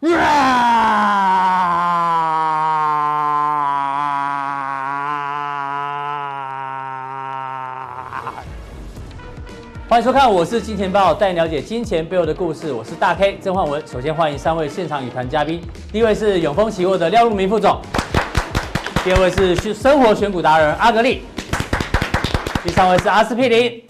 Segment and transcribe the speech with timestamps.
[0.00, 0.08] 欢
[10.00, 12.72] 迎收看，我是金钱豹，带你了解金钱背后的故事。
[12.72, 13.86] 我是大 K 曾焕文。
[13.86, 15.60] 首先欢迎三位现场与谈嘉宾，
[15.92, 17.78] 第一位是永丰期货的廖路明副总，
[19.04, 21.24] 第二位是生活选股达人阿格力，
[22.64, 23.82] 第三位是阿司匹林。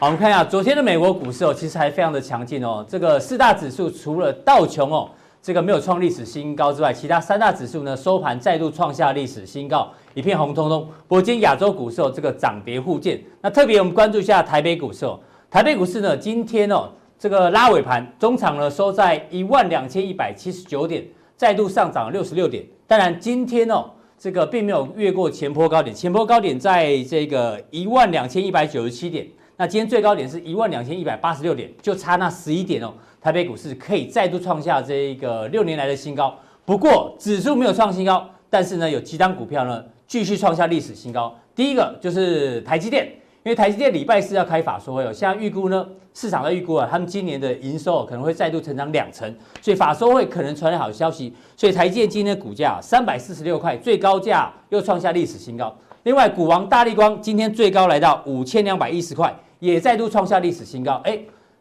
[0.00, 2.82] 好，我们看一下昨天的美国股市哦，其实还非常的强劲哦。
[2.88, 5.10] 这个四大指数除了道琼哦，
[5.42, 10.86] 这个没有创历史新高之外，其他三大指数呢收盘再度创下历史新高，一片红彤彤。
[11.06, 13.22] 不过今天亚洲股市哦，这个涨跌互见。
[13.42, 16.88] 那特别我们关注一下台北股市哦，台北股市呢今天哦
[17.18, 21.04] 这个拉尾盘，中场呢收在一万两千一百七十九点，
[21.36, 22.64] 再度上涨六十六点。
[22.86, 23.84] 当然今天哦
[24.18, 29.28] 这个并没有越过前波高点，前波高点在这个一万两千一百九十七点。
[29.60, 32.94] 那今天最高点是一万两千一百八十六点，就差那十一点哦。
[33.20, 36.34] 台北股市可以再度创下这个六年来的新高。
[36.64, 41.36] 不过指数没有创新高，但是呢，有几档股票呢继续创下历史新高。
[41.54, 43.04] 第一个就是台积电，
[43.42, 49.30] 因为台积电礼拜四要开法说会哦，现在预估呢，市场的预估啊，他们今年的营收可能会再度成长两成，
[49.60, 51.34] 所以法说会可能传来好消息。
[51.54, 55.76] 所以台积电今天的股价三百四十六块，最高价又创下历史新高。
[56.04, 59.30] 另外，股王大立光今天最高来到五千两百一十块。
[59.60, 61.18] 也再度创下历史新高，哎，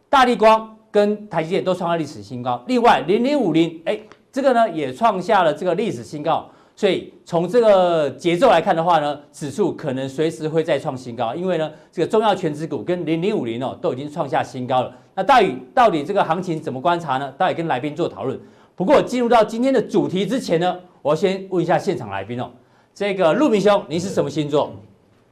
[0.09, 2.63] 大立光跟台积电都创下历史新高。
[2.67, 3.99] 另外，零零五零，哎，
[4.31, 6.49] 这个呢也创下了这个历史新高。
[6.75, 14.95] 所以从这个节奏来看的话呢，指数可能随时会再创新高，因为呢这个重要权值股跟零零五零哦都已经创下新高了。
[15.13, 17.33] 那大宇到底这个行情怎么观察呢？
[17.37, 18.39] 到底跟来宾做讨论。
[18.77, 22.49] 不过进入到今天的主题之前呢，我要先问一下现场来宾哦，
[22.93, 24.71] 这个陆明兄，您是什么星座？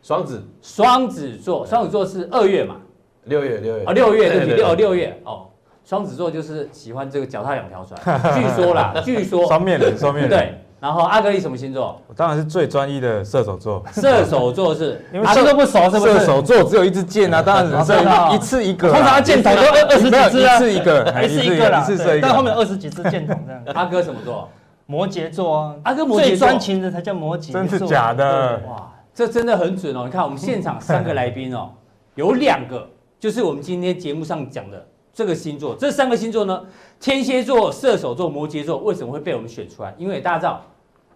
[0.07, 2.77] 双子，双子座，双子座是二月嘛？
[3.25, 4.53] 六月，六月啊，六月对不起？
[4.53, 5.47] 六六月哦，
[5.83, 7.99] 双子座就是喜欢这个脚踏两条船，
[8.33, 10.29] 据说啦，据说双面人，双面人。
[10.29, 12.01] 对，然后阿格力什么星座？
[12.07, 13.83] 我当然是最专一的射手座。
[13.91, 16.19] 射手座是，因为阿哥都不熟，是不是？
[16.19, 17.99] 射手座只有一支箭啊，当然只是
[18.33, 18.89] 一次一个。
[18.89, 21.85] 通常箭头都二二十几支啊，一次一个，一次一个啦，
[22.21, 23.61] 但后面二十几支箭筒这样。
[23.75, 24.47] 阿哥什么座？
[24.85, 27.61] 摩羯座啊，阿哥摩羯座，最专情的才叫摩羯座。
[27.61, 28.61] 真是假的？
[28.69, 28.93] 哇！
[29.17, 30.03] 这真的很准哦！
[30.05, 31.71] 你看我们现场三个来宾哦，
[32.13, 32.87] 有两个
[33.19, 35.75] 就是我们今天节目上讲的这个星座。
[35.75, 36.63] 这三个星座呢，
[36.99, 39.91] 天蝎座、射手座、摩羯座，为什么会被我们选出来？
[39.97, 40.63] 因为大家知道，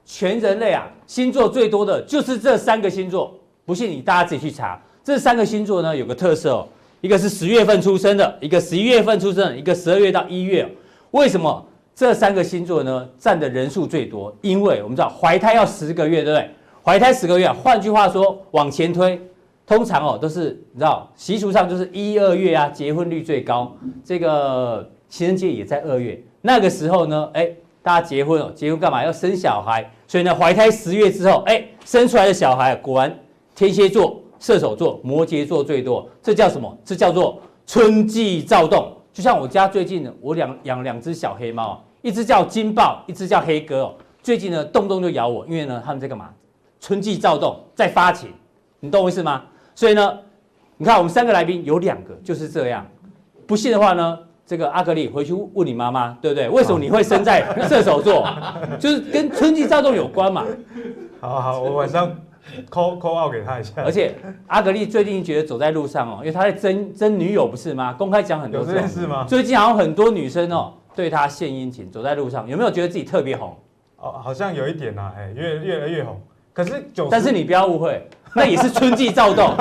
[0.03, 3.37] 全人类啊，星座最多的就是这三个星座。
[3.65, 6.67] 不信你大家自己去查，这三个星座呢有个特色哦，
[7.01, 10.67] 一个是十月份出生的，一个十一月份出生的，一个十二月到一月。
[11.11, 11.63] 为什么
[11.93, 14.35] 这三个星座呢占的人数最多？
[14.41, 16.49] 因为我们知道怀胎要十个月，对不对？
[16.83, 19.21] 怀胎十个月，换句话说，往前推，
[19.67, 23.71] 通常哦都是你知道习俗上就是一二月啊，结婚率最高。
[24.03, 27.47] 这个情人节也在二月，那个时候呢，哎，
[27.83, 29.05] 大家结婚哦，结婚干嘛？
[29.05, 33.15] 要生小孩，所以呢，怀胎十月之后，哎，生出来的小孩果然
[33.53, 36.09] 天蝎座、射手座、摩羯座最多。
[36.19, 36.75] 这叫什么？
[36.83, 38.91] 这叫做春季躁动。
[39.13, 43.93] 就像我家最近呢，我养养两只小黑猫，一只叫金豹，一只叫黑哥哦。
[44.23, 46.29] 最近呢，动不动就咬我，因为呢，他们在干嘛？
[46.81, 48.33] 春季躁动在发情，
[48.79, 49.43] 你懂我意思吗？
[49.75, 50.17] 所以呢，
[50.77, 52.85] 你看我们三个来宾有两个就是这样。
[53.45, 56.49] 不信的话呢，这个阿格力回去问你妈妈，对不对？
[56.49, 58.27] 为什么你会生在射手座？
[58.79, 60.43] 就是跟春季躁动有关嘛。
[61.19, 62.09] 好好，我晚上
[62.71, 63.83] call call out 给他一下。
[63.83, 64.15] 而且
[64.47, 67.93] 阿格力最近觉得走在路上哦，因为他在争争女友不是吗？
[67.93, 69.23] 公开讲很多件事吗？
[69.27, 73.55] 最近好像很多女生哦对他献殷勤，走在路上有没有觉得自己特别红？
[73.97, 76.19] 哦，好像有一点呐、啊，哎，越越来越红。
[76.53, 79.55] 可是，但是你不要误会， 那也是春季躁动。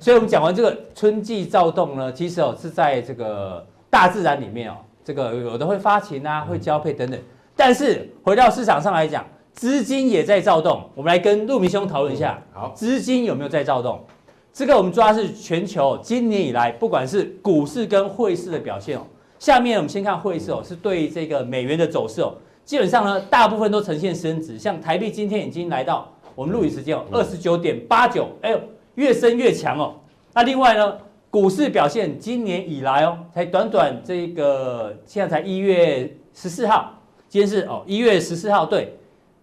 [0.00, 7.20] 所以，我们讲完这个春季躁动呢，其实哦是在这个大自然里面哦，这个有的会发情啊，会交配等等。
[7.54, 10.82] 但是回到市场上来讲，资金也在躁动。
[10.94, 14.04] 我们来跟路明兄讨论一下，好，资金有没有在躁动？
[14.52, 19.02] 这个我们抓的是全球今年以来，不管是股市跟汇市的表现哦。
[19.38, 22.34] 下面我们先看汇市哦，是对这个美元的走势哦，
[22.64, 26.10] 基本上呢，大部分都呈现升值，像台币今天已经来到。
[26.36, 28.60] 我们录影时间哦，二十九点八九，哎呦，
[28.94, 29.94] 越升越强哦。
[30.34, 30.98] 那另外呢，
[31.30, 36.92] 股市表现今年以来哦，才短短这个现在才一月十四号，
[37.26, 38.94] 今天是哦一月十四号，对，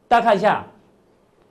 [0.07, 0.65] 大家看一下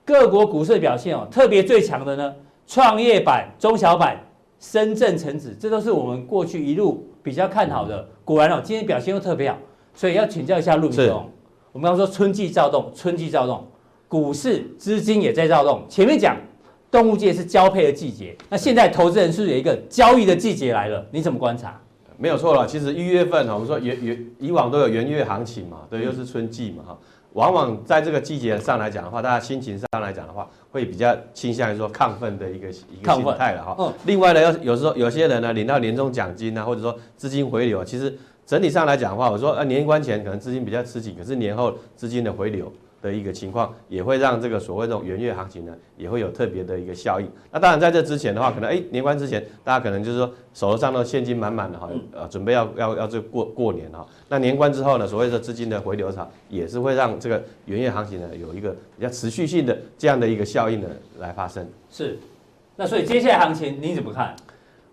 [0.05, 2.33] 各国股市的表现哦，特别最强的呢，
[2.65, 4.17] 创业板、中小板、
[4.59, 8.07] 深圳成指，这都是我们过去一路比较看好的。
[8.23, 9.57] 果然哦，今天表现又特别好，
[9.93, 11.29] 所以要请教一下陆明兄。
[11.73, 13.67] 我们刚刚说春季躁动，春季躁动。
[14.13, 15.83] 股市资金也在躁动。
[15.89, 16.37] 前面讲
[16.91, 21.81] 动物界是交配的季节，那现在投资人是有一个交易的季节来了，你怎么观察？
[22.19, 22.67] 没有错了。
[22.67, 26.97] 其实一月份我们说元元以往都有元月行情嘛，对，又是春季嘛哈。
[27.31, 33.75] 往往在这个季节上来讲的话，大家心情上来讲的话，会比较倾向于说亢奋的一个一个心态了哈。
[33.79, 33.91] 嗯。
[34.05, 38.15] 另外呢，有有时候有些人呢领到年终奖金啊，或者说资金回流，其实
[38.45, 42.71] 整体上来讲的话，我说呃年关前可能资金比较吃紧，可是年后资金的回流。
[43.03, 47.29] 的一个情况，也会让这个所谓这种元月行情呢，也会有特别的一个效应。
[47.51, 54.07] 那当然在这之前的话，可能哎年关之前，大家可能就是说手头上的现金满满的哈，呃准备要要要这过过年哈。
[54.29, 60.87] 那年关之后呢，所谓的资金的回流潮，也是会让这个元月行情呢有一个比较持续性的这样的一个效应呢
[61.19, 61.67] 来发生。
[61.91, 62.17] 是，
[62.77, 64.33] 那所以接下来行情你怎么看？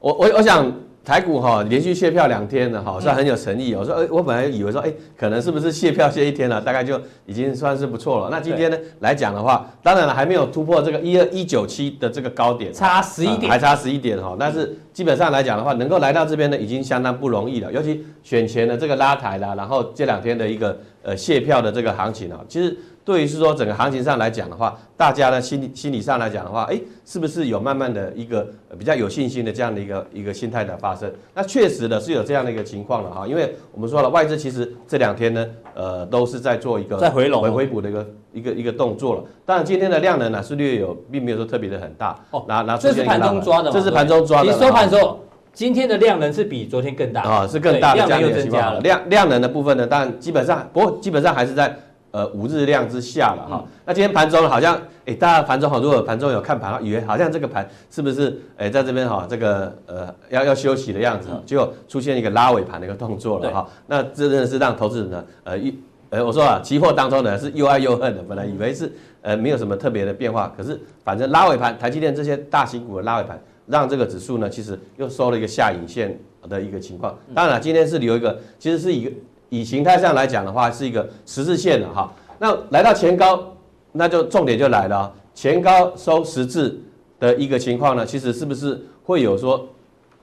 [0.00, 0.70] 我我我想。
[1.02, 3.74] 台股哈连续卸票两天了哈，算很有诚意。
[3.74, 8.28] 我说，哎，我本来以为说，哎，可能是不是卸票卸一天了，大概就已经算是不错了。
[8.30, 14.36] 那今天呢来讲的话，当然了还没有突破这个一二一九七的这个高点，差十一点，还差十一点哈。
[14.38, 17.72] 但是基本上来讲的话，能够来到这边呢，已经相当不容易了。
[17.72, 22.76] 尤其选前的这个拉抬啦，然后这两天的一个呃卸票的这个行情啊，其实。
[23.04, 28.46] 对于是说整个行情上来讲的话，大家呢心理心理上来讲的话，哎，是不是有慢慢的一个
[28.78, 31.10] 比较有信心的这样的一个一个心态的发生？
[31.34, 39.24] 那确实的是有这样的一个情况了哈，因为我们说了外资其实这两天呢，呃，都是在做一个在回笼回回补的一个一个一个动作了。
[39.46, 42.16] 当然今天的量能呢是略有，并没有说特别的很大。
[42.30, 44.52] 哦，拿拿这是盘中抓的，这是盘中抓的。
[44.52, 45.20] 你收盘的时候，
[45.54, 48.80] 今天的量能是比昨天更大啊，是更大的量又增加了。
[48.80, 51.74] 量量能的部分呢，当然基本上不过基本上还是在。
[52.12, 53.64] 呃，五日量之下了哈。
[53.84, 54.76] 那今天盘中好像，
[55.06, 63.68] 哎，大家盘中好，如果盘中有看盘，以为好像这个盘是不是，哎，在这边哈，这个呃要要休息的样子，结果出现一个拉尾盘的一个动作了哈。
[63.86, 65.78] 那这真的是让投资人呢，呃一，
[66.08, 68.92] 呃我说啊，期货当中呢是又爱又恨的，本来以为是
[69.22, 76.18] 呃没有什么特别的变化，可是反正拉尾盘，台积电这些大型股的拉尾盘，让这个指数呢其实又收了一个下影线
[76.48, 77.16] 的一个情况。
[77.32, 79.12] 当然了，今天是留一个，其实是一个。
[79.50, 82.10] 以形态上来讲的话，是一个十字线的哈。
[82.38, 83.52] 那来到前高，
[83.92, 86.80] 那就重点就来了，前高收十字
[87.18, 89.68] 的一个情况呢，其实是不是会有说，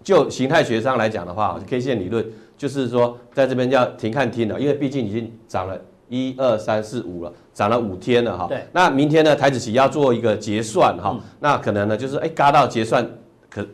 [0.04, 2.26] 就形态学上来讲的话，K 线理论
[2.58, 8.48] 就是说，在这边要停看听了，因为毕竟已经涨了一二三四五了，涨了五天了哈。
[8.48, 8.66] 对。
[8.72, 13.08] 那明天呢，台子期要做一个结算哈，那可能呢就是哎，嘎到结算。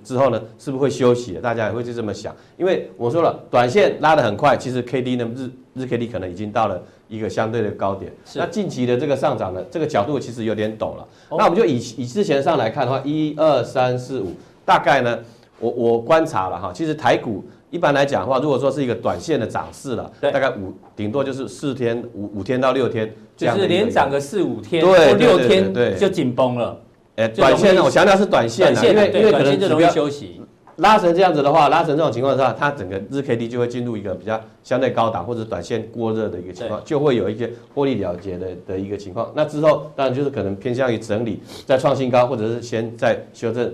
[0.03, 1.33] 之后呢，是不是会休息？
[1.41, 8.11] 大家也会就这么想，因为我说了，短线拉得很快，其实 K D 呢，日日 K D 可能已经到了一个相对的高点。
[8.25, 8.39] 是。
[8.39, 11.07] 那近期的这个上涨呢，这个角度其实有点陡了。
[11.29, 14.31] 哦、那我们就以以之前上来看的话，一二三四五，
[14.63, 15.19] 大概呢，
[15.59, 26.79] 我我观察了哈，其实台股一般来讲的话，如果说是一个短线的涨势了，大概五顶多就是四天五五天到六天，就是连涨个四五天或六天，就紧绷了。
[27.15, 30.41] 哎，短线呢，我强调是短线的，因为因为可能就容易休息。
[30.77, 39.31] 拉成这样子的话，拉成这种情况下，它整个日 K D 就会进入一个比较相对高档或者短线过热的一个情况，就会有一些获利了结的的一个情况。
[39.35, 43.71] 那之后当然就是可能偏向于整理，再创新高，或者是先再修正，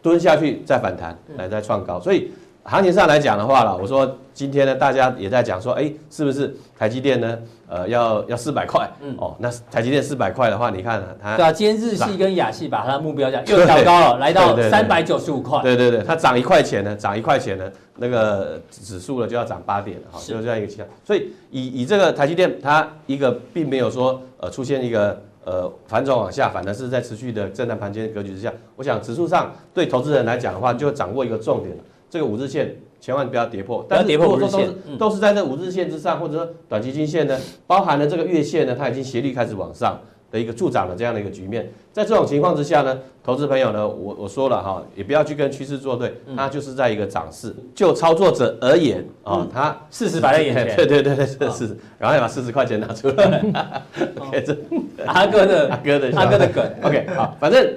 [0.00, 1.98] 蹲下去再反弹来再创高。
[1.98, 2.30] 所以
[2.66, 7.38] 行情上来讲的话了，我说今天呢，大家也在讲说，哎，是不是台积电呢？
[7.68, 20.88] 呃，要要四百块，嗯，哦，那台积电四百块的话，你看它，对啊，今天日系跟亚系把它的目标价又调高了，来到三百九十五块，对对对，它涨一块钱呢，涨一块钱呢，那个指数呢就要涨八点了，哈，就是这样一个情况。
[21.04, 31.82] 所以以以这个台积电，它一个并没有说呃出现一个呃反转往下，反而是在持续的震荡盘间格局之下，我想指数上对投资人来讲的话，就掌握一个重点了，
[32.16, 32.76] 这个五日线。
[32.98, 40.00] 千万不要跌破，但是如果说都是都是在这五日线之上，或者说短期均线呢，包含了这个月线呢，它已经斜率开始往上
[40.32, 41.70] 的一个助长的这样的一个局面。
[41.92, 47.54] 在这种情况之下呢，投资朋友呢，我我说了哈，也不要去跟趋势作对，它就是在一个涨势。
[47.74, 51.76] 就操作者而言啊，它事实摆在眼前， 对对对对，是事实。
[52.00, 53.44] 赶快把四十块钱拿出来。
[54.18, 54.56] OK，这
[55.04, 56.64] 阿哥的 阿哥的阿哥的梗。
[56.82, 57.72] OK，好，反正。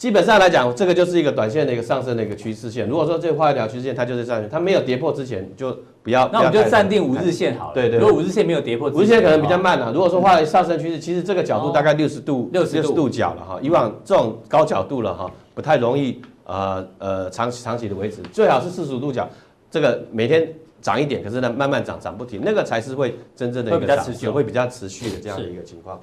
[0.00, 2.88] 基本上来讲，这个就是一个短线的一个上升的一个趋势线。
[2.88, 6.26] 如果说这画一条趋势线，它就是上去，它没有跌破之前就不要。
[6.32, 7.74] 那我们就暂定五日线好了。
[7.74, 7.98] 对对。
[7.98, 9.92] 如果五日线没有跌破，五日线可能比较慢了。
[9.92, 13.58] 如果说画上升趋势，其实这个角度大概六十度，六十度角了哈。
[13.60, 18.22] 以往这种高角度了哈，不太容易呃呃长期长期的维持。
[18.32, 19.28] 最好是四十五度角，
[19.70, 26.00] 这个每天涨一点，可是呢慢慢涨涨不停，那个才是会真正的一个持续，会比较持续的这样的一个情况。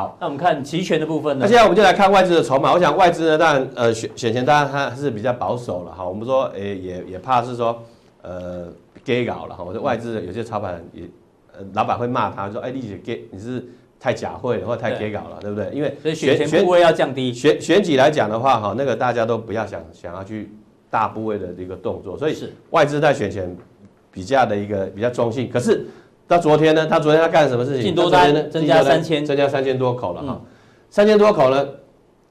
[0.00, 1.44] 好，那我们看期权的部分呢？
[1.44, 2.72] 那现在我们就来看外资的筹码。
[2.72, 6.08] 我想外资呢，当然呃选选前当然它是比较保守了哈。
[6.08, 7.82] 我们说诶、欸、也也怕是说
[8.22, 8.68] 呃
[9.04, 9.62] 给搞了哈。
[9.62, 11.02] 我说外资有些操盘也
[11.52, 13.62] 呃老板会骂他说哎你给你是
[13.98, 15.70] 太假会了或者太给搞了对，不对？
[15.74, 17.30] 因为所以选前部位要降低。
[17.30, 20.50] 选选举来讲的话哈，那个大家都不要想想要去
[20.88, 22.16] 大部位的一个动作。
[22.16, 23.54] 所以是外资在选前
[24.10, 25.50] 比较的一个比较中性。
[25.50, 25.86] 可是
[26.30, 27.82] 到昨天呢，他昨天他干什么事情？
[27.82, 28.40] 进多单呢？
[28.44, 30.40] 增加三千，增加三千多口了哈。
[30.88, 31.68] 三千多口呢？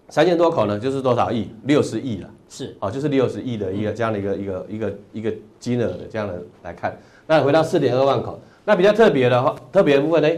[0.08, 0.80] 三千多口呢？
[0.80, 1.50] 就是多少亿？
[1.64, 2.30] 六十亿了。
[2.48, 6.98] 是哦，就是六十亿的一个这样的一个一个一个一个金额的这样的来看。
[7.28, 10.30] 那回到四点二万口，那比较特别的话，特别的部分呢？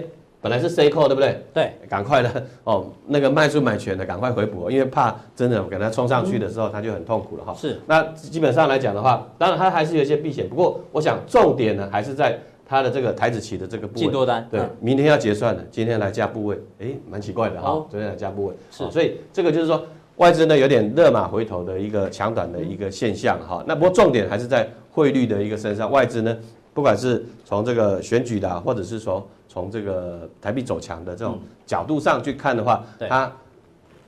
[0.41, 1.39] 本来是 C 扣对不对？
[1.53, 7.53] 对，赶快的哦，那个卖出买权的赶快回补，因为怕真的给它冲上去的时候，他就很痛苦了哈。
[7.53, 12.39] 是，那基本上来讲的话，当然它还是有一些避险，不过我想重点呢还是在
[12.71, 13.99] 它的这个台子期的这个部位。
[13.99, 14.47] 进多单。
[14.49, 18.53] 对，明天要结算了，今天来加部位，哎，蛮奇怪的哈，昨天来加部位。
[18.71, 19.85] 是，所以这个就是说
[20.15, 23.61] 外资呢有点热马回头的一个强短的一个现象哈。
[23.67, 26.37] 那不过重点还是在汇率的一个身上，外资呢
[26.73, 29.27] 不管是从这个选举的，或者是说。
[29.53, 33.29] 从这个台币走强的这种角度上去看的话，它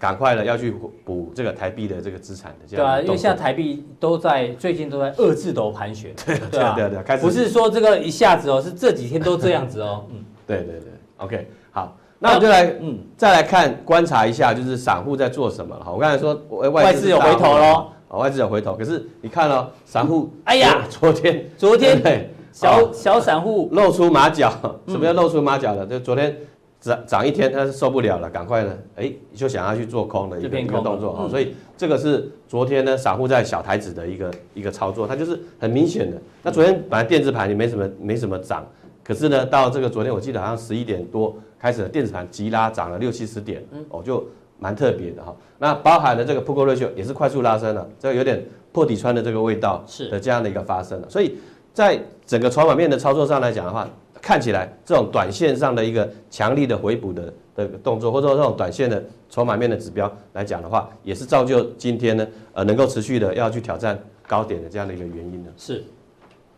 [0.04, 0.70] 赶快的要去
[1.06, 2.86] 补这个台币的这个资产的这样。
[2.86, 6.14] 对啊，因为现在台币都在最近都在二字头盘旋。
[6.26, 10.04] 对对对对，开始不是说这个一下子哦，是这几天都这样子哦。
[10.10, 15.86] 嗯， 对对对，OK，好，那我就来嗯再来看观察一下，就是散户在做什么了。
[15.86, 16.34] 好，我刚才说
[16.72, 22.30] 外资有回头喽，外资有回头，可是你看哦，散户，哎呀，昨天昨天对。
[22.52, 24.54] 小小散户露出马脚，
[24.88, 25.88] 什么叫露出马脚呢？
[25.88, 26.38] 就昨天
[26.84, 31.30] 涨涨一天，他是受不了了，赶快呢，哎，就想要去做空的一个一个动作啊。
[31.30, 36.18] 所以这个是昨天呢，散户在小台子的一个一个操作，它就是很明显的。
[36.42, 38.68] 那昨天本来电子盘也没什么没什么涨，
[39.02, 44.28] 可是呢，到这个昨天我记得好像十一点多开始，电子盘急拉涨了六七十点，哦，就
[44.60, 45.34] 蛮特别的哈。
[45.60, 51.38] 那包含了这个 Put Call Ratio 也是快速拉升了，这个有点破底穿的这个味道是的这样的一个发生了，所以。
[51.74, 53.90] 在整个筹码面的操作上来讲的话，
[54.24, 65.50] 看起来这种短线上的一个强力的回补的的动作，或者说这种短线的筹码面的指标来讲的话，也是造就今天呢，呃，能够持续的要去挑战高点的这样的一个原因呢。
[65.58, 65.84] 是。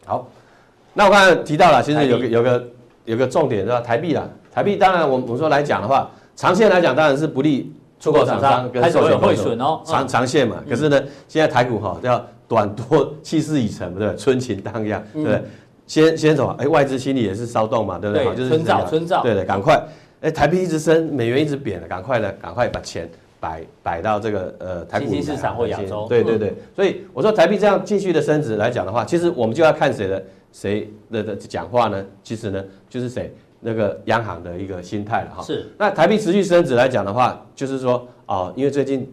[0.06, 0.30] 好，
[0.94, 2.68] 那我刚才提到了，其实有个有个
[3.06, 3.82] 有个重点是吧？
[3.82, 10.64] 台币啦，台币当然我们我们说来讲的话，长线来讲当然是不利出口厂商跟寿险汇损哦，长长线嘛。
[10.70, 12.24] 可是呢，现在台股哈都要。
[12.48, 14.16] 短多气势已成，对不对？
[14.16, 15.42] 春情荡漾，对不对？
[15.88, 18.36] 先先走，哎，外资心里也是骚动嘛，对不对？
[18.36, 19.80] 就是春造，春造，对的，赶快，
[20.22, 23.08] 哎，台币一直升，美元一直贬了，赶快的，赶快把钱
[23.40, 26.56] 摆摆到这个呃台股市场或亚洲，对对对。
[26.76, 32.04] 所以我说台币这样继续的升值来讲的话，其实我们就要看谁的谁的的讲话呢？
[32.24, 35.44] 其实呢，就是谁那个央行的一个心态了哈。
[35.44, 35.68] 是。
[35.78, 39.08] 那台币持续升值来讲的话，就是说哦，因为最近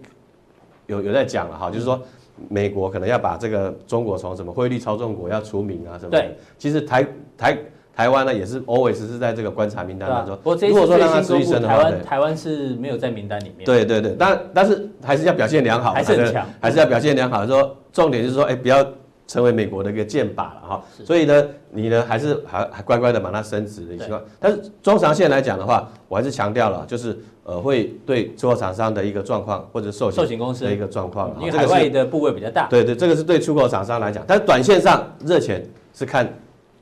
[0.86, 2.00] 有有在讲了哈，就是说。
[2.48, 6.20] 美国可能要把这个中国从什么汇率操纵国要除名啊什么的。
[6.20, 7.06] 对，其实台
[7.36, 7.58] 台
[7.94, 10.36] 台湾呢也是 always 是在这个观察名单当中。
[10.42, 13.64] 不过如果说让它持续升的话，台湾台湾是没有在名单里面。
[13.64, 17.46] 对对对，但但是还是要表现良好，还是很强，还是要表现良好。
[17.46, 18.86] 说重点就是说，哎，不要
[19.26, 20.84] 成为美国的一个箭靶了哈。
[21.04, 24.22] 所以呢，你呢还是还还乖乖的把它升值的情况。
[24.38, 27.18] 但是中长线来讲的话，我还是强调了，就是。
[27.44, 32.68] 呃，会对出口厂商的一个状况，或者寿险公司的一个状况，因为海外的部位比较大。
[32.68, 36.32] 对对，这个是对出口厂商来讲，但是短线上热钱是看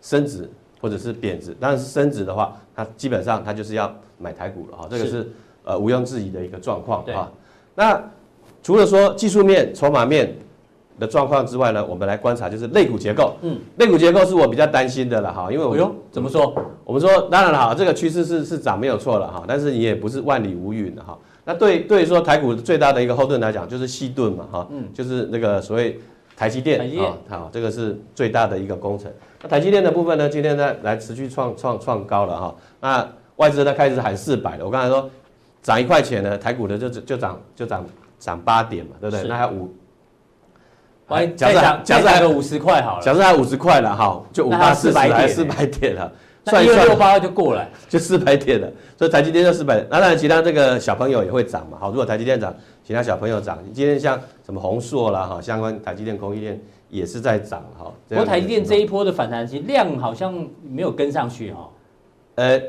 [0.03, 0.47] 升值
[0.79, 5.33] 或者是贬值，但是升值的话，它基本上它就是要买台股了哈，这个是
[5.65, 7.33] 呃毋庸置疑的一个状况啊。
[7.75, 7.99] 那
[8.63, 10.37] 除了说技术面、筹码面
[11.01, 13.35] 的状况之外呢，我们来观察就是肋骨结构。
[13.41, 16.55] 嗯，肋骨结构是我比较担心的了哈，因为我们怎么说？
[16.85, 21.19] 我们说当然了哈，这个趋势是是涨没有错了哈，但是你也不是万里无云的哈。
[21.45, 25.99] 那对对于说台股最大的一个后盾来讲，就是西盾嘛哈，嗯，就是那个所谓
[26.37, 29.11] 台积电啊，好，这个是最大的一个工程。
[29.43, 32.55] 那台积电的部分呢，今天呢来持续创创创高了哈。
[32.81, 35.09] 那外资呢开始喊四百了，我刚才说
[35.63, 37.87] 涨一块钱呢，台股的就就涨就涨
[38.19, 39.27] 涨八点嘛，对不对？
[39.27, 39.73] 那还五。
[41.37, 46.13] 假设假设还有五十块好了，假设还有五十块了哈，就五八四百点，四百点了，
[46.45, 48.71] 算一算六八就过来， 就四百点了。
[48.97, 51.79] 所以台积电就四百，那当然其他这个小朋友也会涨嘛。
[51.81, 53.59] 好，如果台积电涨，其他小朋友涨。
[53.73, 57.93] 今天像什么宏硕啦哈，相关台积电、工艺链也是在涨哈。
[58.09, 61.69] 不过台积电这一波的反弹，其实量好像没有跟上去哈。
[62.37, 62.61] 呃，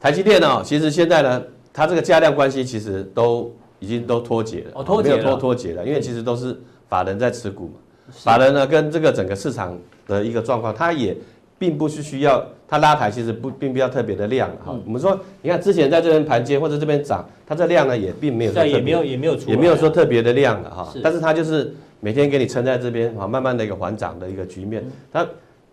[0.00, 7.74] 台积电哦，其实现在呢，它这个价量关系其实都已经都脱节了，哦，脱节了，脱脱节了，因为其实都是法人在持股嘛。
[8.10, 11.16] 法人呢，跟这个整个市场的一个状况，它也
[11.58, 14.74] 并不是需要它拉抬，其实不并不要特别的量哈。
[14.84, 20.92] 我们说，你看之前在这边盘接或者这边涨，它这量呢也并没有也没有也没有出，也没有说特别的量了哈。
[21.02, 24.84] 但是它就是每天给你撑在这边啊，慢慢的一个缓涨的一个局面。
[25.12, 25.26] 它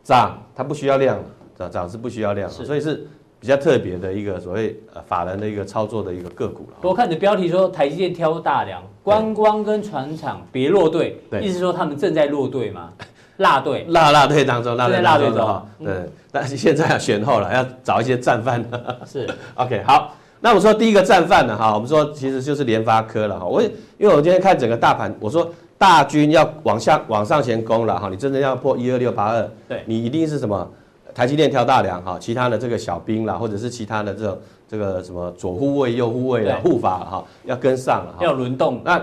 [0.04, 1.24] 涨它不需要量，
[1.58, 3.06] 涨涨是不需要量，所以是。
[3.46, 6.78] 比较特别的一个所谓呃法人的一个操作的一个个股了。
[6.82, 12.90] 我看你的标题说台积电挑大梁，观光跟船厂别落队，意思说他们正在落队吗？
[13.38, 15.94] 落队，辣辣队当中，落队辣队中哈，对，
[16.32, 18.66] 但是现在要选后了， 要找一些战犯。
[19.06, 23.46] 是，OK，好，那我们说第一个战犯呢，哈，我们说其实就是联发科了哈。
[23.46, 25.48] 我因为我今天看整个大盘，我说
[25.78, 30.68] 大军要往下往上前攻了哈，你真的要破一二六八二，对，你一定是什么
[31.16, 39.02] 台积电挑大梁哈，其他的这个小兵啦，或者是其他的这种这个什么左护卫右护卫的护法哈，要跟上了，要轮动那。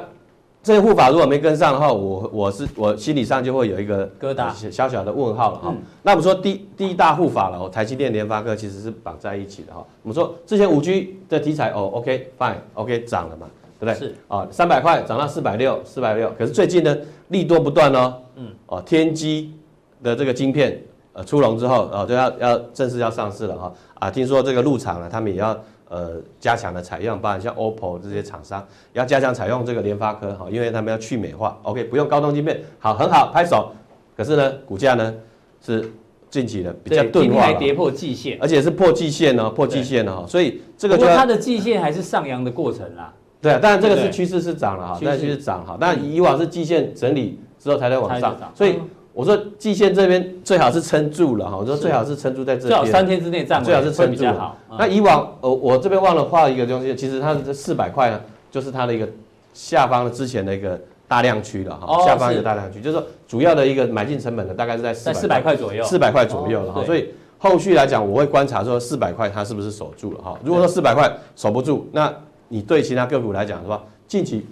[0.65, 5.71] 这些护法如果没跟上的话，我我是我心理上就会有一个疙瘩，小小的问号了哈。
[5.73, 9.85] 嗯、那我们说第第一大护法了，台积电、联发科其实是绑在一起的哈。
[10.05, 13.49] 我们说之前五 G 的题材哦，OK fine，OK 涨了嘛，
[13.81, 14.09] 对不对？
[14.09, 16.33] 是啊，三百块涨到四百六，四百六。
[16.39, 16.97] 可是最近呢，
[17.31, 18.15] 利多不断哦。
[18.37, 18.47] 嗯。
[18.67, 19.49] 哦，天玑
[20.01, 20.81] 的这个晶片
[21.13, 23.73] 呃出笼之后，哦就要要正式要上市了哈。
[23.95, 25.59] 啊，听说这个入场了，他们也要。
[25.89, 33.71] 呃，加强的采用，包含像 OPPO 这些厂商，要加强采用这个联发科哈，因为他们要去美化，OK，不用高通晶片，好，很好，拍手。
[34.17, 35.15] 可是呢，股价呢
[35.61, 35.93] 是
[36.31, 43.13] 近期的比较钝化了，跌破季线，而且是破季线哦，破季线哦，所以这个就它的季线还是上扬的过程啦。
[43.43, 48.79] 对啊，当然这个是趋势是涨了哈，但趋势涨哈，但以往是季线整理之后才在往上，所以。
[49.15, 54.57] 我说季线这边最好是撑住了哈，我说最好是撑住在这边，最好三天之内站稳，最好是撑住了。
[54.79, 59.07] 那以往，呃，我这边忘了画一个东西，其实它的这四百块呢，就是它的一个
[59.53, 66.83] 下方的之前的一个大量区了哈，下方一个大量区，就是说主要的一个买进成本呢，大概是在四百块左右，四百块左右了哈。
[66.85, 70.39] 所以后续来讲，我会观察说四百块它是不是守住了哈。
[70.43, 72.11] 如果说四百块守不住，那
[72.49, 74.47] 你对其他个股来讲的话，近期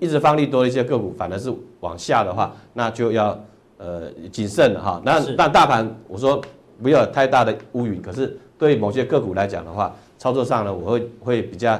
[0.00, 3.38] 一直放利多的一些个股，反而是往下的话，那就要。
[3.84, 6.40] 呃，谨慎哈，那那大盘我说
[6.80, 11.76] 不要有太大的乌云，可是对某些个股来讲的话，操作上呢，我会会比较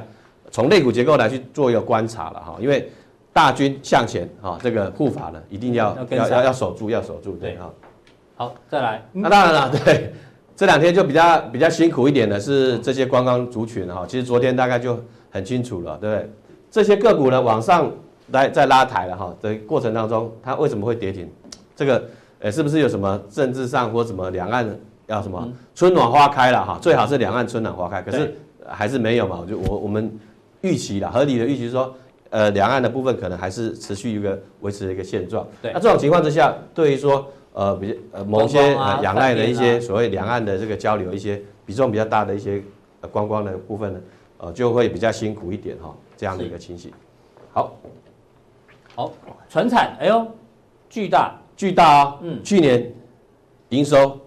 [0.50, 2.90] 从类股结构来去做一个观察了哈，因为
[3.33, 7.70] 大军向前哈，这个护法呢一定要要要要守住，要守住，对哈。
[8.35, 10.12] 好，再来，那当然了，对，
[10.57, 14.98] 这两天就比较比较辛苦一点的是这些观光族群哈，其实昨天大概就
[15.31, 16.31] 很清楚了，对不对？
[16.68, 17.88] 这些个股呢往上
[18.33, 21.31] 来再拉抬了哈，的过程当中，它为什么会跌停？
[21.83, 22.05] 这个，
[22.38, 24.64] 呃，是不是有什么政治上或什么两岸
[25.09, 26.79] 要什么春暖花开了哈？
[26.81, 29.38] 最好是两岸春暖花开，可是还是没有嘛？
[29.40, 30.16] 我就我我们
[30.61, 31.92] 预期了，合理的预期说，
[32.31, 35.45] 呃，两岸的部分可能还是持续一个维持的一个现状。
[35.61, 42.62] 对，那这种情况之下，对于说呃比较呃某些呃仰赖的一些所谓两岸的这个交流一些比重比较大的一些
[43.11, 44.01] 观光的部分呢，
[44.38, 46.92] 呃就会比较辛苦一点哈，这样的一个情形。
[47.53, 47.77] 好，
[48.95, 49.12] 好，
[49.51, 50.25] 传产，哎呦，
[50.88, 51.41] 巨大。
[51.62, 52.92] 巨大啊，嗯，去年
[53.68, 54.18] 营收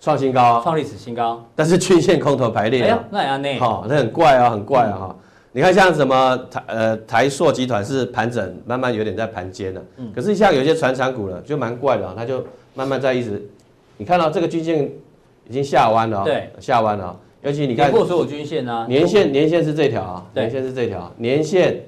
[0.00, 5.16] 创新高啊，创历史新高，但是均线空头排列，哎呀，那也那，好，那很怪啊，很怪啊哈。
[5.50, 13.44] 你看像什么台呃台塑集团是盘整，慢慢有点在盘间了，嗯，可是像有些传产股呢，就蛮怪的啊，它就慢慢在一直，
[13.96, 14.88] 你看到这个均线
[15.48, 21.80] 已经下弯了，对，下弯了，尤其你看过所有均线啊，年线年线是这条啊，年线是这条，年线，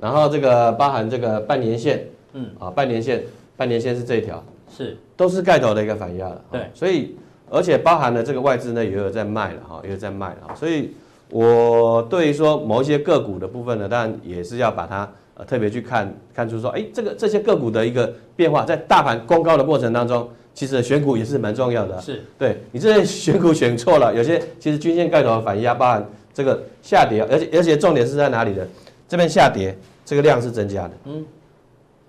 [0.00, 3.22] 然后这个包含这个半年线，嗯，啊半年线。
[3.60, 4.42] 半年线是这一条，
[4.74, 4.96] 是。
[5.18, 7.14] 都是盖头的一个反压了，对，所以
[7.50, 10.94] 而且包含了这个外资呢也有在卖了哈，也有在卖了，所以
[11.28, 22.24] 我对于说某一些个股的部分呢，当然也是要把它呃特别去看看出说，哎，这个这些个股的一个变化，在大盘攻高的过程当中，其实选股也是蛮重要的，是。
[22.38, 28.66] 对你这些选股选错了，有些其实均线盖头的反压，包含这个下跌，而且而且重点是在哪里的？
[29.06, 31.26] 这边下跌，这个量是增加的，嗯，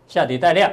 [0.07, 0.71] 下跌带量。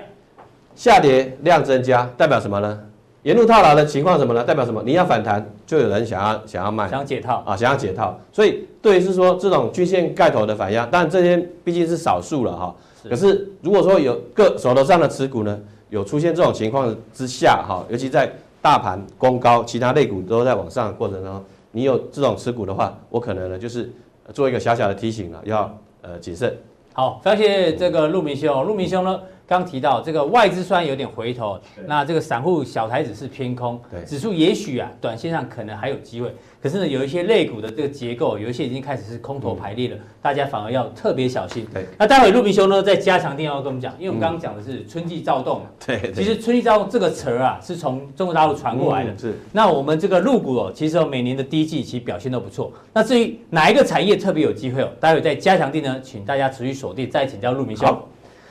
[0.79, 2.81] 下跌量增加代表什么呢？
[3.25, 4.45] 沿路套牢的情况什么呢？
[4.45, 4.81] 代表什么？
[4.87, 8.17] 你要反弹，就有人想要想要卖，想解套啊，想要解套。
[8.33, 12.73] 所以对于是说这种均线盖头的反压，但这些毕竟是少数了哈。
[13.11, 15.59] 可是如果说有个手头上的持股呢，
[15.91, 23.91] 有出现这种情况之下哈，尤其在大盘攻高，其他类股都在往上的过程当中，你有这种持股的话，我可能呢就是
[24.33, 26.57] 做一个小小的提醒了，要呃谨慎。
[26.93, 29.21] 好，谢谢这个陆明兄，陆明兄呢？
[29.49, 36.31] 刚提到这个外资虽然有点回头，那这个散户小台子是偏空，指数也许啊短线上可能还有机会，
[36.63, 41.67] 可是呢有一些类股的这个结构，有一些已经开始是空头排列了，大家反而要特别小心。
[41.73, 49.35] 对，那待会陆明兄呢在加强錠要跟我们讲，因为我们刚刚讲的是春季躁动，对，其实春季躁动这个词儿啊是从中国大陆传过来的，是。
[49.51, 52.71] 那我们这个入股哦，其实每年的第一季其实表现都不错。
[52.93, 57.99] 那至于哪一个产业特别有机会哦，待会在加强錠呢，请大家持续锁定，再请教陆明兄。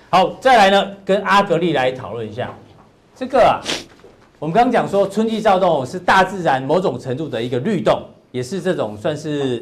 [0.09, 2.53] 好，再来呢，跟阿格力来讨论一下
[3.13, 3.59] 这个啊。
[4.39, 9.57] 我们刚刚讲说，春季躁动是大自然某种程度的一个律动，也是这种算是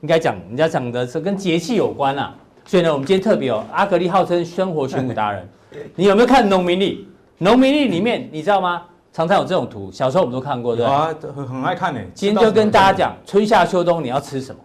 [0.00, 2.32] 应该讲，人家讲的是跟节气有关啊。
[2.64, 5.48] 所以呢，我们今天特别哦，阿格力号称生活选股达人，
[5.96, 7.08] 你有没有看农民历？
[7.38, 8.82] 农民历里面你知道吗？
[9.12, 11.12] 常常有这种图，小时候我们都看过，对吧？
[11.34, 12.00] 很很爱看呢。
[12.14, 14.60] 今天就跟大家讲，春夏秋冬你要吃什么？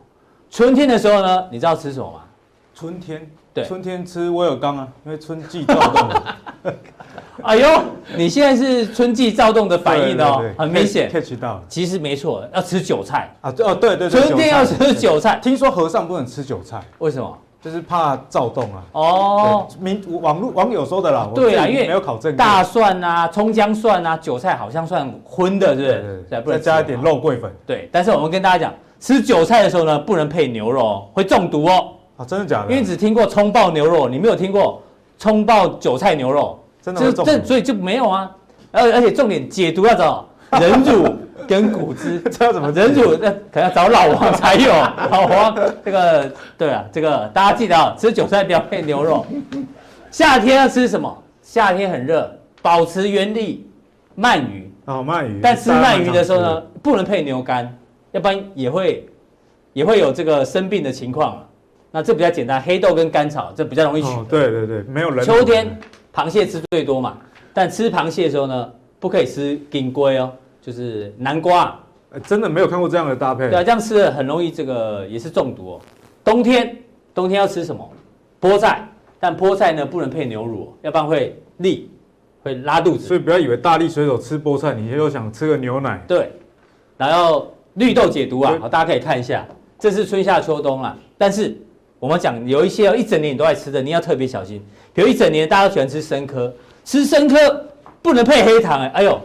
[0.51, 2.19] 春天的时候呢，你知道吃什么吗？
[2.75, 6.09] 春天，对，春天吃威尔刚啊，因为春季躁动。
[7.41, 7.67] 哎呦，
[8.17, 11.09] 你现在是春季躁动的反应哦，很明显。
[11.09, 13.53] catch 到，其实没错，要吃韭菜啊。
[13.59, 15.39] 哦，对对对，春天要吃韭菜。
[15.41, 17.37] 听说和尚不能吃韭菜，为什么？
[17.61, 18.83] 就是怕躁动啊！
[18.91, 21.29] 哦，民网络网友说的啦。
[21.33, 22.35] 对啊，因为没有考证。
[22.35, 26.57] 大蒜啊、葱姜蒜啊、韭菜好像算荤的，是不对？
[26.57, 27.49] 再加一点肉桂粉。
[27.65, 31.91] 对，但是我们跟大家讲，吃韭菜的时候呢，不能配牛肉，会中毒哦。
[32.17, 32.71] 啊，真的假的？
[32.71, 34.81] 因为只听过葱爆牛肉，你没有听过
[35.17, 37.11] 葱爆韭菜牛肉，真的。
[37.11, 38.31] 这所以就没有啊。
[38.71, 40.27] 而而且重点解毒要找
[40.59, 41.15] 人乳。
[41.47, 43.15] 跟骨汁， 这要怎么人乳？
[43.21, 44.71] 那可能要找老王才有。
[45.11, 49.23] 老王，这个对啊，这个大家记得啊，吃韭菜不要配牛肉。
[50.09, 51.23] 夏天要吃什么？
[51.43, 53.69] 夏天很热，保持原力，
[54.17, 54.73] 鳗鱼。
[54.85, 55.39] 哦，鳗鱼。
[55.39, 57.71] 但吃鳗鱼的时候呢，不能配牛肝，
[58.13, 59.07] 要不然也会
[59.73, 61.45] 也会有这个生病的情况。
[61.95, 64.09] 那这比较简单，黑豆跟甘草，这比较容易取。
[64.09, 65.25] 哦，对对对，没有人。
[65.25, 65.79] 秋天
[66.13, 67.17] 螃蟹吃最多嘛，
[67.53, 70.29] 但吃螃蟹的时候呢，不可以吃金龟哦。
[70.61, 71.79] 就是南瓜，
[72.27, 73.47] 真的没有看过这样的搭配。
[73.49, 75.81] 对啊，这样吃很容易这个也是中毒哦。
[76.21, 76.75] 冬天，
[77.13, 77.89] 冬天要吃什么？
[78.41, 78.85] 菠菜，
[79.17, 81.89] 但菠菜呢不能配牛乳，要不然会腻，
[82.43, 83.07] 会拉肚子。
[83.07, 86.03] 所以不要以为大力水手吃菠菜，你又想吃个牛奶。
[86.05, 86.29] 对，
[86.97, 89.45] 然后绿豆解毒啊，好，大家可以看一下，
[89.79, 90.97] 这是春夏秋冬啊。
[91.17, 91.55] 但是
[91.99, 94.63] 我们讲有一些一整年你都爱吃的，你要特别小心。
[94.93, 96.53] 比如一整年大家都喜欢吃生科，
[96.83, 97.65] 吃生科
[98.01, 99.19] 不能配黑糖哎，哎呦。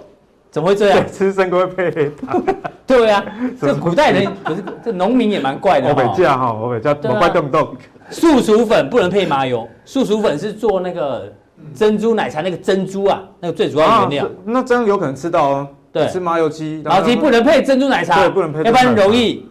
[0.53, 1.05] 怎么会这样？
[1.07, 2.43] 吃生会配黑糖？
[2.85, 3.25] 对啊，
[3.61, 5.95] 这古代人不是这农民也蛮怪的哈。
[6.03, 7.77] 我北家哈，我北家我怪动动。
[8.11, 11.33] 素薯粉不能配麻油，素薯粉是做那个
[11.73, 14.29] 珍珠奶茶那个珍珠啊，那个最主要原料。
[14.45, 15.69] 那这样有可能吃到哦。
[15.93, 19.49] 对，吃麻油鸡，麻油鸡不能配珍珠奶茶，对，不能配，要不然容易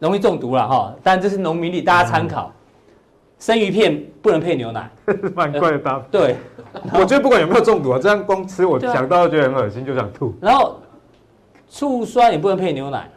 [0.00, 0.92] 容易中毒了哈。
[1.02, 2.52] 但这是农民力，大家参考。
[3.38, 4.90] 生鱼片不能配牛奶，
[5.34, 6.04] 蛮怪的搭配。
[6.12, 6.36] 对。
[6.92, 10.34] 我觉得不管有没有中毒啊，这样光吃我想到就觉得很恶心，就想吐。
[10.40, 10.78] 然后
[11.68, 13.10] 醋酸也不能配牛奶，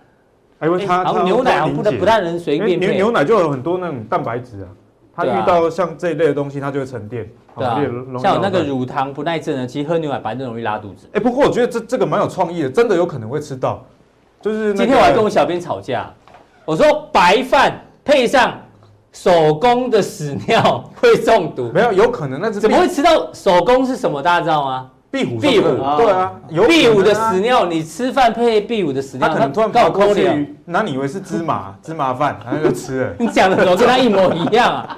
[0.62, 2.96] 因为它牛奶不能不太能随便配。
[2.96, 4.68] 牛奶就有很多那种蛋白质啊，
[5.14, 7.30] 它遇到像这一类的东西，它就会沉淀。
[7.56, 7.80] 对啊，
[8.18, 11.08] 像有那个乳糖不耐症的，其实喝牛奶白就容易拉肚子。
[11.12, 13.84] 哎，不过我觉得这这个蛮有创意的，真的有可能会吃到。
[14.42, 16.12] 就是今天我还跟我小编吵架，
[16.66, 18.54] 我说白饭配上。
[19.16, 21.70] 手工的屎尿 会中毒？
[21.72, 24.20] 没有，有可能那是怎么会吃到手工是什么？
[24.24, 24.90] 大家知道吗？
[25.12, 26.34] 壁虎，壁虎，对啊，
[26.68, 33.14] 壁虎的屎尿，你吃饭配壁虎的屎尿，他可能突然搞空了，那你以为是芝麻 芝麻饭，然后就吃了。
[33.20, 34.98] 你讲的怎么跟他一模一样啊？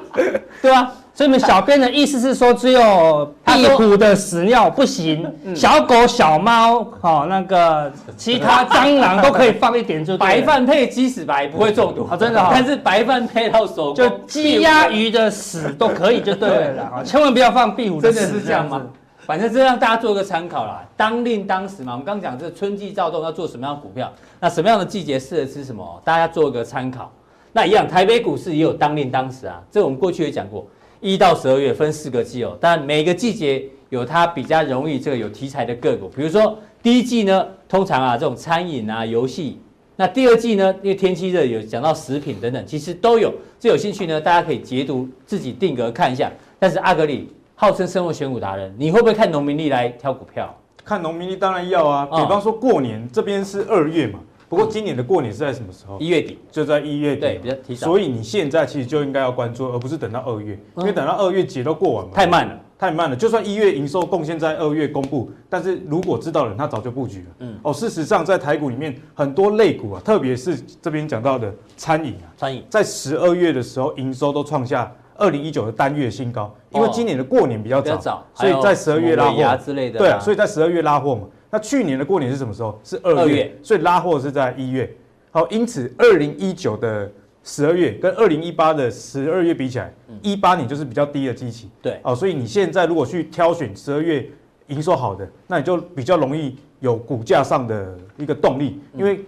[0.62, 0.90] 对啊。
[1.16, 5.26] 所以，我们小编的意思是说，只有壁虎的屎尿不行，
[5.56, 12.46] 小狗、小猫，哦，那个其他蟑螂都可以放一点，就 白饭配鸡屎白不会中毒，真的。
[12.52, 18.20] 但是白饭配到手就鸡鸭鱼的屎都可以，就对了啊， 千万不要放壁虎的屎。
[18.20, 18.82] 真的是这样吗？
[19.26, 21.94] 反正这让大家做个参考啦，当令当时嘛。
[21.94, 27.10] 我们刚讲这春季躁动要做什么样的股票，那什么样的季节适合吃什么，大家做一个参考。
[27.54, 30.68] 那一样，台北股市也有当令当时啊，这我们过去也讲过。
[31.06, 39.60] 一到十二月分四个季哦，但每个季节有它比较容易这个有题材的个股，比如说第一季呢，通常啊这种餐饮啊游戏，
[39.98, 43.32] 那第二季呢，因为天气热有讲到食品等等，其实都有。
[43.60, 46.32] 这有兴趣呢，大家可以截图自己定格看一下。
[46.58, 50.58] 但是阿格里号称生活选股达人，你会不会看农民历来挑股票？
[50.84, 54.18] 看农民历当然要啊，比方说过年这边是二月嘛。
[54.48, 55.98] 不过今年的过年是在什么时候？
[56.00, 57.88] 一月底，就在一月底，对，比较提早。
[57.88, 63.16] 所以你现在其实就应该要关注，而不是等到二月，因为等到二月节都过完了，太慢了，太慢了。
[63.16, 67.26] 就算一月营收贡献在二月公布，但是如果知道的人他早就布局了。
[67.40, 81.24] 嗯，哦，事实上在台股里面很多类股啊，特别是这边讲到的餐饮啊，餐饮在十二月的时候营收都创下二零一九的单月新高，因为今年的过年比较早，所以在十二月拉货之类的，对啊，所以在十二月拉货嘛。
[81.56, 82.78] 那去年的过年是什么时候？
[82.84, 84.94] 是二月，所以拉货是在一月。
[85.32, 87.10] 好，因此二零一九的
[87.46, 91.70] 十二月跟二零一八的十二月比起来，一八年就是比较低的基期。
[91.82, 94.28] 对，哦，所以你现在如果去挑选十二月
[94.68, 99.24] 营收好的，那你就比较容易有股价上的一个动力，因为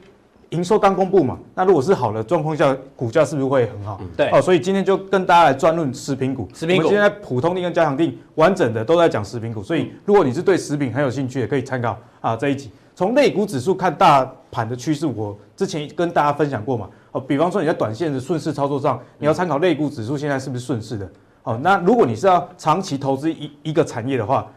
[0.49, 1.38] 营收刚公布嘛。
[1.55, 3.99] 那如果是好的状况下，股价是不是会很好？
[4.15, 6.47] 对，哦，所以今天就跟大家来专论食品股。
[6.53, 12.71] 食品股，我们现在普通定跟加强定完整的都在讲食品股，所以如果你是对食品很有兴趣，也可以参考啊这一集。
[12.95, 16.89] 从类股指数看大盘的趋势，我之前跟大家分享过嘛。
[17.12, 21.10] 哦，比方说你在短线的顺势操作上，你要参考类股指数现在是不是顺势的。
[21.43, 24.47] 哦，那如果你是要长期投资一一个产业的话，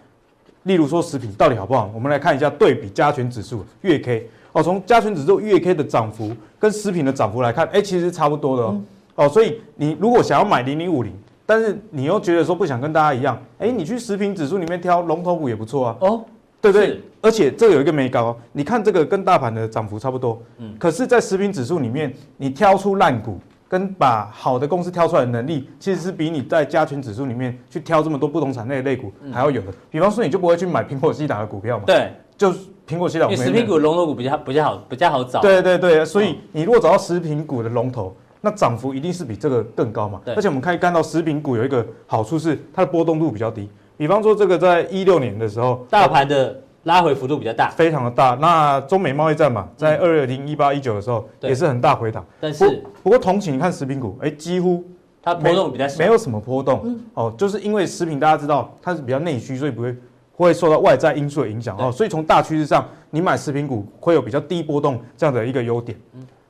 [0.62, 1.90] 例如说食品到底好不好？
[1.94, 8.70] 我们来看一下对比加权指数月 K 哦，从加权指数月 K 的涨幅跟食品的涨幅来看，哎，其实差不多的哦。
[8.74, 8.86] 嗯、
[9.16, 11.12] 哦，所以你如果想要买零零五零，
[11.46, 15.96] 但是你又觉得说不想跟大家一样，哎，你去食品指数里面挑龙头股也不错啊。
[16.00, 16.24] 哦，
[16.60, 17.00] 对不对？
[17.20, 23.38] 而且这个有一个眉角哦，你看这个跟大盘的涨幅差不多，嗯，可是，在食品指数里面，你挑出烂股。
[23.70, 29.68] 跟把好的公司挑出来的能力，其实是比你在加权指数里面去挑这么多不同产类的类股还要有的。
[29.88, 31.84] 比方说，你就不会去买苹果西打的股票嘛？
[31.86, 33.26] 对，就是苹果西打。
[33.26, 35.42] 因为食品股龙头股比较比较好，比较好找。
[35.42, 40.18] 对对对，所以你如果找到食品股的龙头，那涨幅一定是比这个更高嘛。
[40.24, 43.68] 对而且我们可以看到，食品股有一个好处是它的波动度比较低。
[43.98, 46.58] 比方说，这个在一六年的时候，大盘的。
[46.84, 48.34] 拉回幅度比较大，非常的大。
[48.40, 52.24] 那中美贸易战嘛，在二零一八一九的时候也是很大回档。
[52.40, 54.82] 但是不过同期你看食品股，哎，几乎
[55.22, 56.98] 它波动比较小，没有什么波动。
[57.12, 59.94] 哦，就是因为食品大家知道它是比较内需，所以不会
[60.44, 61.90] 会受到外在因素的影响哦。
[61.90, 65.98] 所以从大趋势上，你买食品股会有比较低波动这样的一个优点。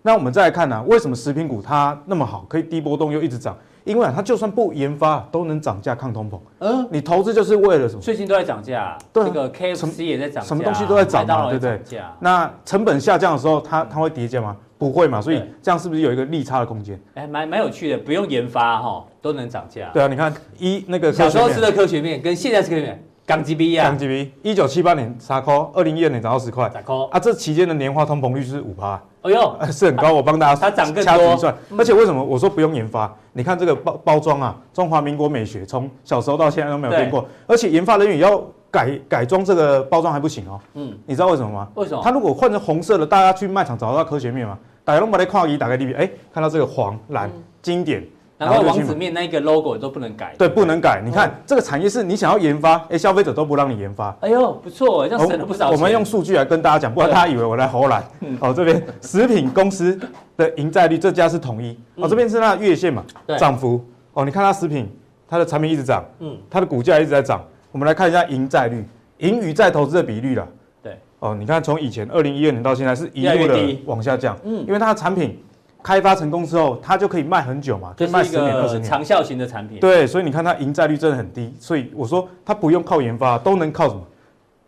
[0.03, 3.57] 那我们再来看呢，为什么食品股它那么好，可以低波动又一直涨？
[3.85, 6.39] 因为啊，它就算不研发，都能涨价抗通膨。
[6.59, 8.01] 嗯，你投资就是为了什么？
[8.01, 8.97] 最近都在涨价。
[9.13, 11.81] 对，这个 KFC 也在涨价，什么东西都在涨嘛，对不对？
[12.21, 14.57] 那成本下降的时候，它它会跌价吗？
[14.79, 15.21] 不会嘛。
[15.21, 17.01] 所以这样是不是有一个利差的空间？
[17.15, 19.91] 哎，蛮蛮有趣的，不用研发哈，都能涨价。
[19.95, 26.71] 对啊，你看一那个小时候吃的科学面跟现在吃的科学面，港积比啊，港积比，一九七八年三块，二零一二年涨到十块，
[27.11, 29.01] 啊，这期间的年化通膨率是五趴。
[29.23, 31.55] 哎呦， 是很高，我帮大家掐指一算。
[31.79, 33.15] 而且为什么我说不用研发？
[33.33, 37.25] 你看这个包包装啊，中华民国美学，从小时候到现在都没有变过。
[37.47, 40.59] 而且研发人员要改改装这个包装还不行哦。
[40.75, 41.69] 嗯，你知道为什么吗？
[41.75, 42.01] 为什么？
[42.03, 44.59] 它如果换成红色的，大家去卖场找得到科学面吗？
[44.83, 47.31] 大家都把它跨一打开 D B，，哎，看到这个黄蓝
[47.63, 48.03] 经典。
[48.41, 51.03] 然后王子面那个 logo 都不能改，对，不能改。
[51.05, 54.17] 你看这个产业是你想要研发，哎，消费者都不让你研发。
[54.23, 55.69] 哎呦，不错，这样省了不少。
[55.71, 58.03] 我们用数据来跟大家讲，不然大家以为我来胡来。
[58.41, 59.99] 哦，这边 食品公司
[60.39, 61.79] 的盈债率，这家是统一。
[61.97, 63.05] 哦，这边是它的月线嘛，
[63.39, 63.85] 涨幅。
[64.15, 64.89] 哦，你看它食品，
[65.29, 67.45] 它的产品一直涨，嗯，它的股价一直在涨。
[67.71, 68.83] 我们来看一下盈债率，
[69.19, 70.49] 盈余再投资的比率了。
[70.83, 70.99] 对。
[71.19, 75.39] 哦，你看从以前二零一二年到现在是一路的往下降，嗯，因为它的产品。
[75.83, 79.81] 开发成功之后，它就可以卖很久嘛，可以卖十年二十年，长效型的产品。
[79.81, 84.01] 对，所以你看它盈债率真的很低，所以我说它不用靠研发，都能靠什么？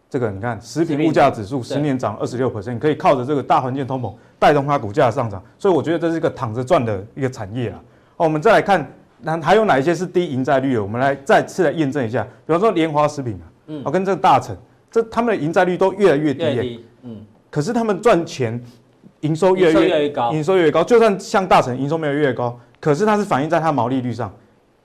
[0.09, 7.81] 这个你看食品物价指数十年涨二十六 percent，可以靠着这个大环境通膨带动它股价的上涨，所以我觉得这是一个躺着赚的一个产业啊。
[8.17, 8.87] 好，我们再来看，
[9.21, 10.83] 那还有哪一些是低盈债率的？
[10.83, 14.55] 我们来再次来验证一下，比方说联华食品啊，嗯，跟这个大成，
[14.91, 18.63] 这他们的盈债率都越来越低，越低，嗯，可是他们赚钱。
[19.23, 20.85] 营收越来越，越高，营收越高。
[20.85, 24.33] 就算像大成营收没有越高，可是它是反映在它毛利率上，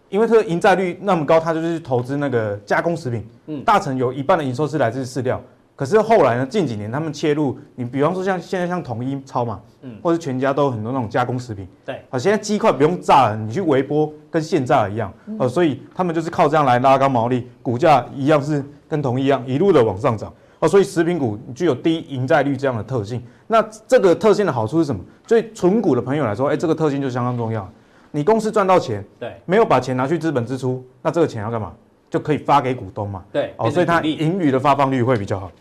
[0.10, 3.28] 因为它的营债率那么高，它就是投资那个加工食品。
[3.47, 5.41] 嗯，大成有一半的营收是来自饲料，
[5.76, 11.67] 可是后来呢，近几年他们切入，你比方说像现在像统一超嘛，嗯，或者全家都有很多那种加工食品。
[11.86, 20.32] 对，啊，现在鸡块不用炸了，你去微波跟现炸一样，呃，所以他们就是靠这样来拉高毛利，股价一样是跟统一一样一路的往上涨。
[20.60, 23.22] 哦，所以食品股具有低盈债率这样的特性。
[23.46, 25.02] 那这个特性的好处是什么？
[25.28, 27.70] 对存股的朋友来说，哎，这个特性就相当重要。
[28.12, 31.74] 你公司赚到钱，对，没有把钱拿去资本支出，那这个钱要干嘛？
[32.10, 33.24] 就可以发给股东嘛。
[33.32, 35.52] 对，哦，所以它盈余的发放率会比较好。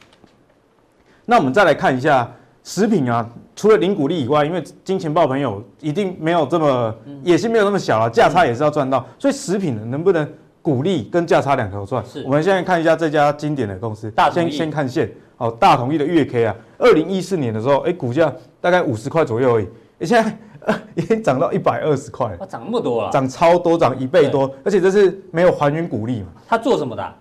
[1.26, 2.32] 那我们再来看一下
[2.64, 9.04] 食品啊，除了零股利以外，因为金钱豹朋友一定没有这么野心，没有那么小啊，价差也是要赚到。
[9.18, 10.26] 所以食品能不能？
[10.66, 12.04] 股利跟价差两头赚。
[12.04, 19.68] 是，我们现在看一下这家经典的公司，大先先看线，好，大统一的月 K 啊，二零一四年的时候，哎，股价大概五十块左右而已，
[20.04, 20.36] 现在
[20.96, 26.26] 已经涨到一百二十块，涨那么多啊，涨超多，涨一倍多，而且这是没有还原股利嘛？
[26.48, 27.14] 他做什么的？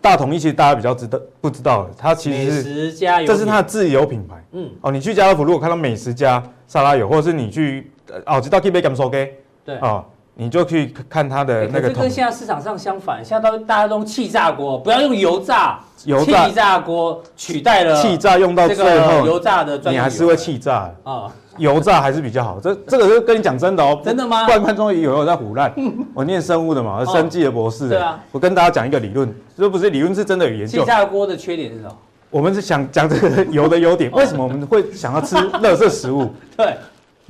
[0.00, 4.44] 大统一其实大家比较知道不知道的，它其实是美食家油，这是它的自有品牌。
[4.50, 7.92] 嗯，哦，你去家乐福如果看到美食家沙拉油，或者是你去
[8.26, 9.32] 哦，知道 K 杯敢说给？
[9.64, 10.04] 对啊。
[10.34, 11.88] 你就去看它的那个。
[11.88, 15.78] 这跟现在市场上相反，现在都大家都用气炸锅，不要用油炸。
[16.04, 21.30] 油炸气炸锅取代了气炸，用到最后油炸的，你还是会气炸啊。
[21.58, 22.58] 油炸还是比较好。
[22.58, 24.00] 这这个就跟你讲真的哦。
[24.02, 24.46] 真的吗？
[24.46, 25.72] 观众有没有在唬烂？
[26.14, 27.90] 我念生物的嘛，生技的博士。
[27.90, 28.18] 对啊。
[28.32, 30.80] 我跟大家讲一个理论，这不是理论，是真的有研究。
[30.80, 31.96] 气炸锅的缺点是什么？
[32.30, 34.10] 我们是想讲这个油的优点。
[34.16, 36.32] 为什么我们会想要吃垃圾食物？
[36.56, 36.74] 对。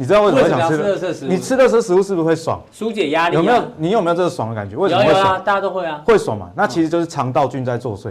[0.03, 1.27] 你知道为什么想吃？
[1.29, 2.61] 你吃垃圾食物是不是会爽？
[2.73, 3.37] 疏解压力？
[3.37, 3.63] 有没有？
[3.77, 4.75] 你有没有这个爽的感觉？
[4.77, 5.41] 为什么会爽？
[5.45, 6.51] 大家都会啊，会爽嘛？
[6.57, 8.11] 那其实就是肠道菌在作祟，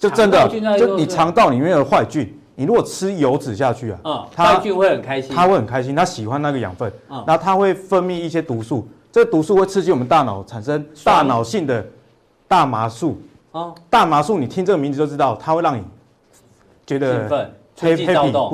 [0.00, 11.86] 就真的，就你肠道里面的坏菌，你如果吃油脂下去啊，它菌会很开心，它会很开心，它喜欢那个养分，然后它会分泌一些毒素，这个毒素会刺激我们大脑产生大脑性的
[12.48, 13.22] 大麻素，
[13.52, 15.84] 哦，大麻素，你听这个名字就知道，它会让你
[16.84, 18.50] 觉得兴奋、春季躁动，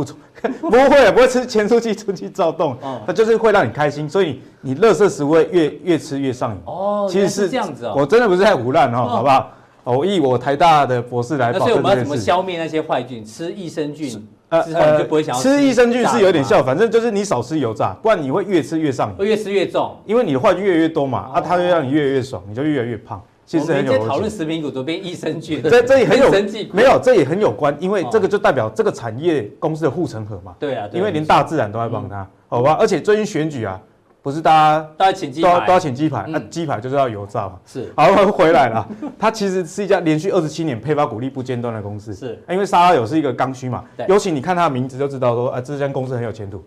[0.60, 6.58] 不 不会，不会吃前出气、春季躁动，它就是会让你开心，所以你垃圾食物会越越吃越上瘾。
[6.66, 9.50] 哦，其实是这样子哦，我真的不是在胡乱哦， 好不好？
[9.84, 13.24] 我以我台大的博士来所以我们要怎么消灭那些坏菌？
[13.24, 14.26] 吃益生菌。
[14.50, 23.20] 呃，就不会想吃益生菌是有点效，反正就是你少吃油炸，不然你会越吃越上瘾，会越吃越重，因为你的坏菌越来越多嘛，啊，它就让你越来越爽，你就越来越胖。
[23.46, 24.09] 其实很有逻辑。
[24.09, 26.30] 讨论食品股，都变益生菌，这这也很有
[26.72, 30.54] 没有，这也很有关，因为这个就代表这个产业公司的护城河嘛。
[30.59, 32.76] 对啊，因为连大自然都在帮他，好吧？
[32.80, 33.80] 而且最近选举啊。
[34.22, 37.59] 不是大家都要请鸡排，都要请鸡排，那鸡排就是要油炸嘛。
[37.66, 38.88] 是，好，我们回来了。
[39.20, 42.14] 它其实是一家连续二十七年配发股利不间断的公司。
[42.14, 43.85] 是，因为沙拉油是一个刚需嘛。
[44.09, 46.64] 尤其你看它的名字就知道说，啊，这家公司很有前途。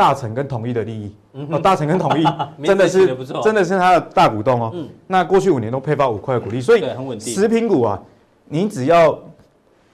[0.00, 1.14] 大成跟统一的利益，
[1.50, 2.24] 哦，大成跟统一
[2.64, 4.70] 真的是真的是它的大股东哦。
[4.72, 4.88] 嗯。
[5.06, 7.34] 那过去五年都配发五块股利，所以很稳定。
[7.34, 8.00] 食品股啊，
[8.46, 9.18] 你只要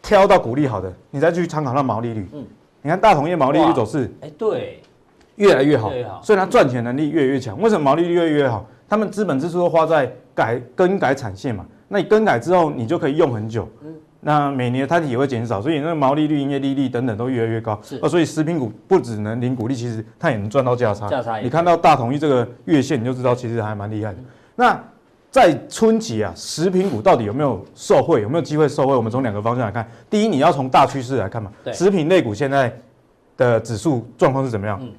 [0.01, 2.25] 挑到股利好的，你再去参考它毛利率。
[2.35, 2.45] 嗯。
[2.83, 4.81] 你看大同业毛利率走势，哎，对。
[5.35, 5.91] 越来越好，
[6.23, 7.61] 所以它赚钱能力越来越强。
[7.61, 8.65] 为什么毛利率越来越好？
[8.89, 11.67] 他们资本支出都花在改更改产线嘛。
[11.89, 13.69] 那你更改之后，你就可以用很久。
[14.27, 17.79] 嗯，那每年它也会减少，所以那个毛利率、营业利率等等都越来越高。
[17.83, 21.09] 是，所以食品股不只能领股利，其实它也能赚到价差。
[21.09, 21.39] 价差。
[21.39, 24.19] 你看到大统一这个月线，你就知道其实还蛮厉害的。
[24.57, 24.79] 那
[25.31, 28.23] 在春节啊，食品股到底有没有受惠？
[28.23, 28.95] 有没有机会受惠？
[28.95, 29.89] 我们从两个方向来看。
[30.11, 31.53] 第一，你要从大趋势来看嘛。
[31.63, 31.73] 对。
[31.73, 32.75] 食品类股现在
[33.37, 34.79] 的指数状况是怎么样？
[34.83, 34.91] 嗯。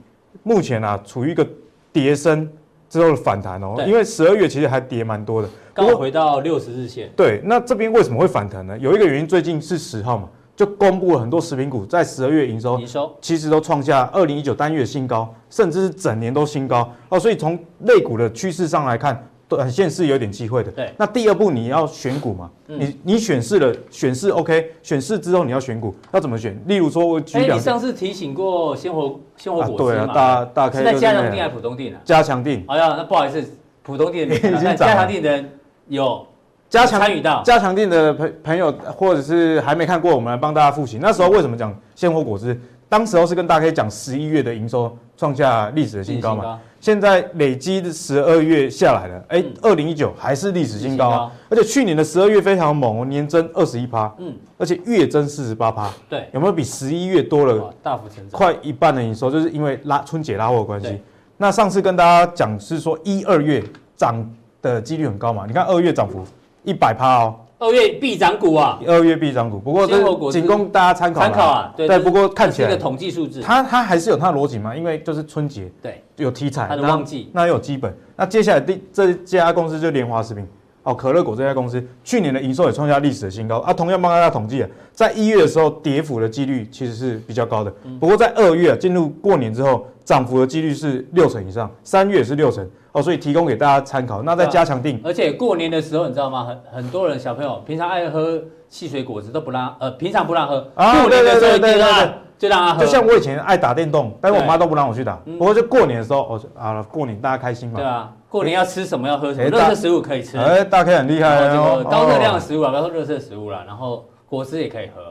[0.43, 1.45] 目前啊，处于一个
[1.91, 2.47] 跌升
[2.89, 7.09] 之后的反弹哦，因为十二月其实还跌蛮多的，刚回到六十日线。
[7.15, 8.77] 对，那这边为什么会反弹呢？
[8.79, 17.19] 有一个原因，最近是十号嘛，就公布了很多食品股在十二月营收，营收其实都创下二零一九单月新高，甚至是整年都新高哦。
[17.19, 19.27] 所以从类股的趋势上来看。
[19.47, 20.71] 短线是有点机会的。
[20.71, 22.49] 对，那第二步你要选股嘛？
[22.67, 26.59] 嗯、你你选市了，选市 OK，选市之后你要选股，要怎么选？
[26.65, 30.03] 例如说我举两，哎，你上次提醒过鲜活鲜活果汁嘛？
[30.03, 32.01] 啊对啊，大大概是在加强定还是普通定啊？
[32.03, 32.63] 加强定。
[32.67, 33.41] 哎呀，那不好意思，
[33.83, 34.75] 普通定 已经涨了。
[34.75, 35.49] 加强定的人
[35.87, 36.27] 有
[36.69, 40.97] 加强参与到加强定的朋朋友，或者是还没看过，我们来帮大家复习。
[41.01, 42.59] 那时候为什么讲鲜活果汁？
[42.89, 46.59] 当时候是跟大家可以讲十一月的营收创下历史的新高嘛？
[46.79, 51.31] 现在累积的十二月下来了，哎，二零一九还是历史新高啊！
[51.49, 58.37] 而且去年的十二月非常猛哦，年增二十一趴，嗯，而且月增四十八趴，对，有没有比十一月多了大幅成长？
[58.37, 61.01] 快一半的营收，就是因为拉春节拉货的关系。
[61.35, 63.63] 那上次跟大家讲是说一二月
[63.95, 64.15] 涨
[64.61, 65.45] 的几率很高嘛？
[65.47, 66.23] 你看二月涨幅
[66.63, 67.35] 一百趴哦。
[67.59, 68.79] 二月必涨股啊！
[68.85, 71.21] 二月必涨股，不过这仅供大家参考。
[71.21, 71.99] 参考啊，对。
[71.99, 74.75] 不过看起来这个统计数字，它它还是有它的逻辑嘛？
[74.75, 77.95] 因为就是春节，对，有题材，它的旺季，那有基本。
[78.15, 80.47] 那接下来第这家公司就莲花食品
[80.87, 83.73] 哦，可乐果这家公司去年的营收也创下历史的新高啊。
[83.73, 92.65] 同样帮大家统计啊，在一月的时候跌幅的几率其实是比较高的，不过在二月进入过年之后，涨幅的几率是六成以上，三月也是六成。
[92.93, 94.23] 哦，所以提供给大家参考。
[94.23, 96.45] 那再加强定、啊，而且过年的时候，你知道吗？
[96.45, 100.65] 很很多人小朋友平常爱喝汽水果汁都不让，呃，平常不让喝。
[100.73, 102.79] 啊，过年的时候对对对对对，就让他喝。
[102.79, 105.17] 就像我以前爱打电动，但是我妈都不让我去打。
[105.37, 107.75] 不过就过年的时候，我说啊，过年大家开心嘛。
[107.75, 110.37] 对啊，过年要吃什么要喝什么，热色食物可以吃。
[110.37, 111.85] 哎，大 K 很厉害哦。
[111.89, 115.01] 高热量的食物啊，不要说热色食物了，然后果汁也可以喝。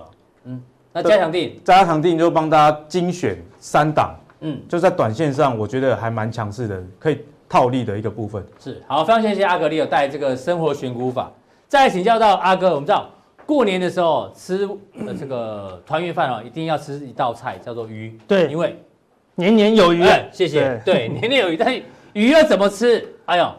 [0.45, 4.15] 嗯，那加强定，加强定就帮大家精选三档。
[4.41, 7.19] 嗯，就在短线上，我觉得还蛮强势的，可以。
[7.49, 11.31] 套利的一个部分是好，非常谢谢阿格里有带这个生活选股法。
[11.69, 13.09] 再请教到阿哥，我们知道
[13.47, 14.69] 过年的时候吃
[15.17, 18.19] 这个团圆饭哦， 一定要吃一道菜叫做鱼。
[18.27, 18.77] 对，因为
[19.37, 20.05] 年年有余。
[20.33, 20.83] 谢谢。
[20.85, 21.57] 对，年年有余。
[21.57, 21.81] 但是
[22.17, 23.07] 鱼要怎么吃？
[23.27, 23.53] 哎呦，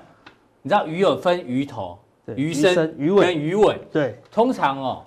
[0.63, 1.95] 你知道鱼有分鱼头、
[2.35, 3.79] 鱼身、鱼尾跟鱼尾。
[3.93, 5.03] 对，通常哦，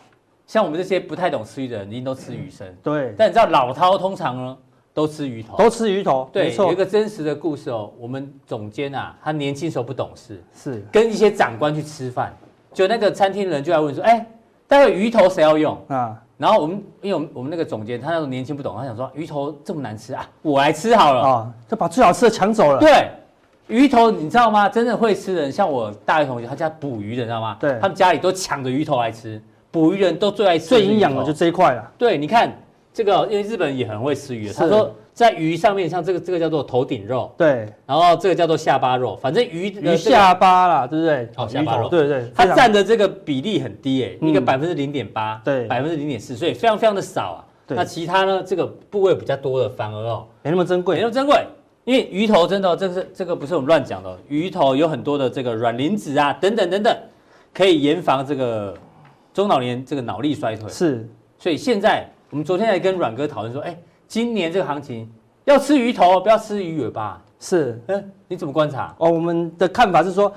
[0.46, 2.72] 像我们这些不太懂吃鱼的人，一定都吃鱼身。
[2.80, 4.57] 对，但你知道老饕通常呢？
[4.94, 7.92] 都吃鱼头，都吃鱼头，对，有一个真实的故事哦。
[7.98, 12.32] 我们总监啊，他年轻时候不懂事，是跟一些长官去吃饭，
[12.72, 14.24] 就那个餐厅的人就来问说：“哎，
[14.68, 22.80] 待会鱼头谁要用啊？”然后我们因为我们我们那个总监他那时候年轻不懂，他想说鱼头这么难吃啊，我来吃好了啊，就把最好吃的抢走了。
[22.80, 23.11] 对，
[23.70, 24.68] 鱼头你知道吗？
[24.68, 27.56] 真的会吃的人，像我大学同学，他家捕鱼的，你知道吗？
[27.60, 29.40] 对，他们家里都抢着鱼头来吃，
[29.70, 31.90] 捕鱼人都最爱吃，最营养的就这一块了。
[31.96, 32.52] 对，你看
[32.92, 34.94] 这个，因为日本人也很会吃鱼，他说。
[35.12, 41.28] 在鱼上面，像这个这个叫做头顶肉，对，然后这个叫做下巴肉，反正鱼鱼下巴啦，对不对？
[41.36, 47.44] 哦，下巴肉，对对，它占的这个比例很低诶，一个百分之零点八，对，百分之零点四，所以非常非常的少啊。
[47.66, 51.44] 那其他呢，这个部位比较多的，反而哦，没那么珍贵，没那么珍贵，
[51.84, 56.96] 因为鱼头真的，这是这个不是我们乱讲的，鱼头有很多的这个软磷脂啊，等等等等，
[57.52, 58.76] 可以延防这个
[59.32, 60.68] 中老年这个脑力衰退。
[60.68, 61.08] 是，
[61.38, 63.76] 所以现在我们昨天还跟阮哥讨论说，哎，
[64.06, 65.10] 今年这个行情
[65.44, 67.22] 要吃鱼头，不要吃鱼尾巴。
[67.38, 68.94] 是，嗯，你怎么观察？
[68.98, 70.32] 哦，我们的看法是说。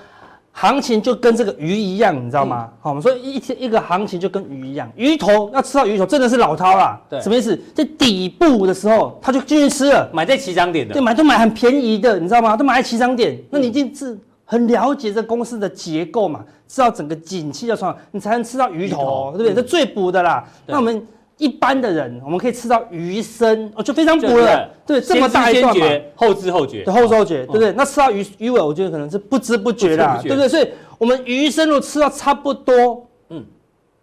[0.55, 2.69] 行情就跟这个鱼一样，你知道吗？
[2.79, 7.01] 好、嗯，我们说一天一个行情就跟鱼一样，鱼头要吃到鱼头真的是老饕啦。
[7.09, 7.59] 对，什么意思？
[7.73, 10.93] 在底部的时候他就进去吃了，买在起涨点的。
[10.93, 12.55] 对，买都买很便宜的，你知道吗？
[12.55, 19.01] 都买在起涨点，那你一定是很了解这公司的结构嘛，知道整个景气要从，你才能吃到鱼头，
[19.33, 19.55] 鱼头对不对？
[19.55, 20.43] 这、嗯、最补的啦。
[20.67, 21.05] 那我们。
[21.37, 24.69] 一般的人，我们可以吃到鱼身，哦，就非常补了。
[24.85, 25.83] 对，这么大一段嘛，
[26.15, 27.71] 后知后觉，对，后知后觉，对不对？
[27.73, 30.47] 那吃到鱼鱼尾，我觉得可能是不知不觉啦，对不对？
[30.47, 30.67] 所以，
[30.97, 33.43] 我们鱼身如果吃到差不多，嗯，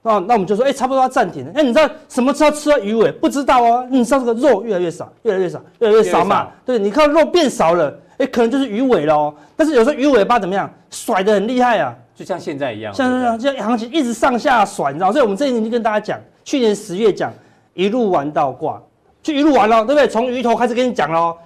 [0.02, 1.52] 那那我们就说，哎，差不多要暂停了。
[1.54, 3.12] 哎，你知道什么时候吃到鱼尾？
[3.12, 3.86] 不知道哦。
[3.90, 6.48] 你知道这个肉越来越少，越来越少，越来越少嘛？
[6.66, 9.32] 对，你看肉变少了，哎，可能就是鱼尾喽。
[9.56, 15.12] 但是有时候鱼尾巴怎么样，甩的很厉害啊，就像现在一样，像像像行情一直上下甩，你知道？
[15.12, 16.18] 所以我们这一年就跟大家讲。
[16.50, 17.32] 去年十月讲
[17.74, 18.82] 一路玩到挂，
[19.22, 20.08] 就一路玩了，对不对？
[20.08, 21.36] 从鱼头开始跟你讲喽，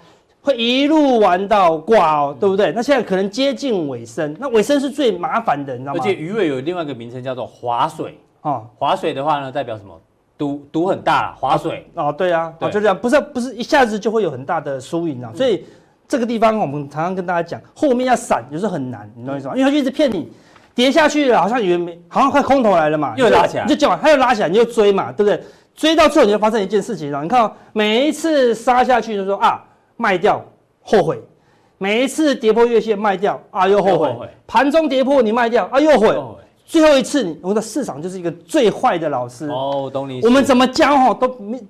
[0.40, 2.72] 会一路玩到挂哦，对不对？
[2.72, 6.00] 那现在可能接近尾声，那尾声是最麻烦的，你知道吗？
[6.00, 9.94] 而且鱼尾有另外一个名称叫做划水哦，划水的话呢，代表什么？
[10.38, 15.66] 赌赌很大，划水哦，对啊，对哦，就这样，不是不是一下子就会有很大的输赢啊，所以
[16.08, 19.54] 这个地方我们常常跟大家讲，后面要闪有时候很难，你懂我意思吗？
[19.54, 20.32] 因为他就一直骗你。
[20.74, 25.40] 跌下去了，好像以为没，好像快空头来了嘛，又拉起来，你就叫，它又拉起来，你就追嘛，对不对？
[25.74, 27.22] 追到最后，你就发生一件事情了。
[27.22, 29.62] 你看哦，每一次杀下去就说啊
[29.96, 30.44] 卖掉，
[30.82, 31.16] 后悔；
[31.78, 34.08] 每一次跌破月线卖掉啊又后悔；
[34.46, 36.16] 盘中跌破你卖掉啊又悔。
[36.66, 40.22] 最后一次，我们的市场就是一个最坏的老师哦，懂你。
[40.24, 41.28] 我们怎么教哈都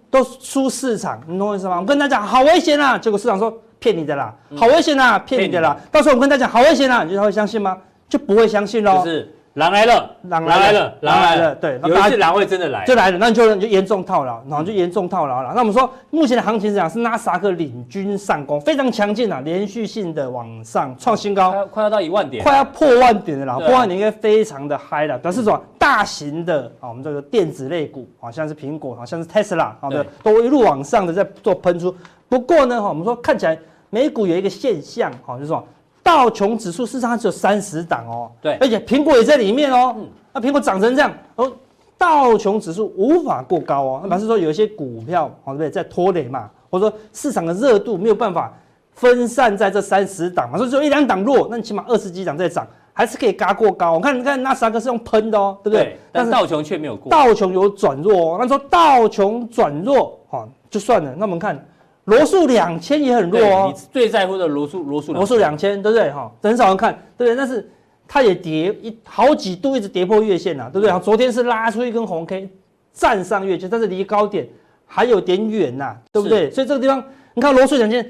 [0.08, 1.80] 都输市场，你懂我意思吗？
[1.80, 5.76] 我跟大家讲好危险啊，结果市场说骗你的啦，好危险啊，骗你的啦。
[5.90, 7.76] 到时候我们跟大家讲好危险啊，你觉得他会相信吗？
[8.08, 8.98] 就不会相信喽。
[8.98, 11.54] 就是狼来了，狼来了，狼来了。
[11.54, 15.52] 对，有一次狼会真的来，就来了，那你就就严重套牢，然后就严重套牢了。
[15.54, 23.56] 那我们说，目前的行情是这样，是纳斯达克领军上攻，非常强劲啊，连续性的往上创新高，快要到一万点，快要破万点的了。
[23.60, 31.94] 破万点应该非常的嗨了，表示说大型的啊，我们这个电子类股好像是苹果，好像是 Tesla，，好的，都一路往上的在做喷出。
[32.28, 33.56] 不过呢，哈，我们说看起来
[33.88, 35.64] 美股有一个现象，哈，就是说。
[36.04, 39.94] 道琼指数事实上只有三十档哦，对，而且苹果也在里面哦。
[39.96, 41.50] 嗯，那苹果涨成这样，哦，
[41.96, 44.00] 道琼指数无法过高哦。
[44.02, 48.52] 那表示说有一些股票，哦，对不对，在拖累嘛，或者说市场的热度没有办法
[48.92, 53.94] 分散在这三十档嘛，所以只有一两档弱，那你起码二十几档在涨，还是可以嘎过高。
[53.94, 55.84] 我看，你看纳斯达克是用喷的哦，对不对？
[55.84, 57.10] 对，但是道琼却没有过。
[57.10, 61.14] 道琼有转弱哦，那说道琼转弱，哈，就算了。
[61.16, 61.66] 那我们看。
[62.04, 66.30] 罗素两千也很弱哦，你最在乎的罗素罗素罗素两千，对不对哈？
[66.42, 67.36] 很少人看，对不对？
[67.36, 67.70] 但是
[68.06, 71.00] 它也跌一好几度，一直跌破月线呐、啊，对不对？
[71.00, 72.48] 昨天是拉出一根红 K，
[72.92, 74.46] 站上月线，但是离高点
[74.86, 76.50] 还有点远呐、啊，对不对？
[76.50, 77.02] 所以这个地方
[77.32, 78.06] 你看罗素两千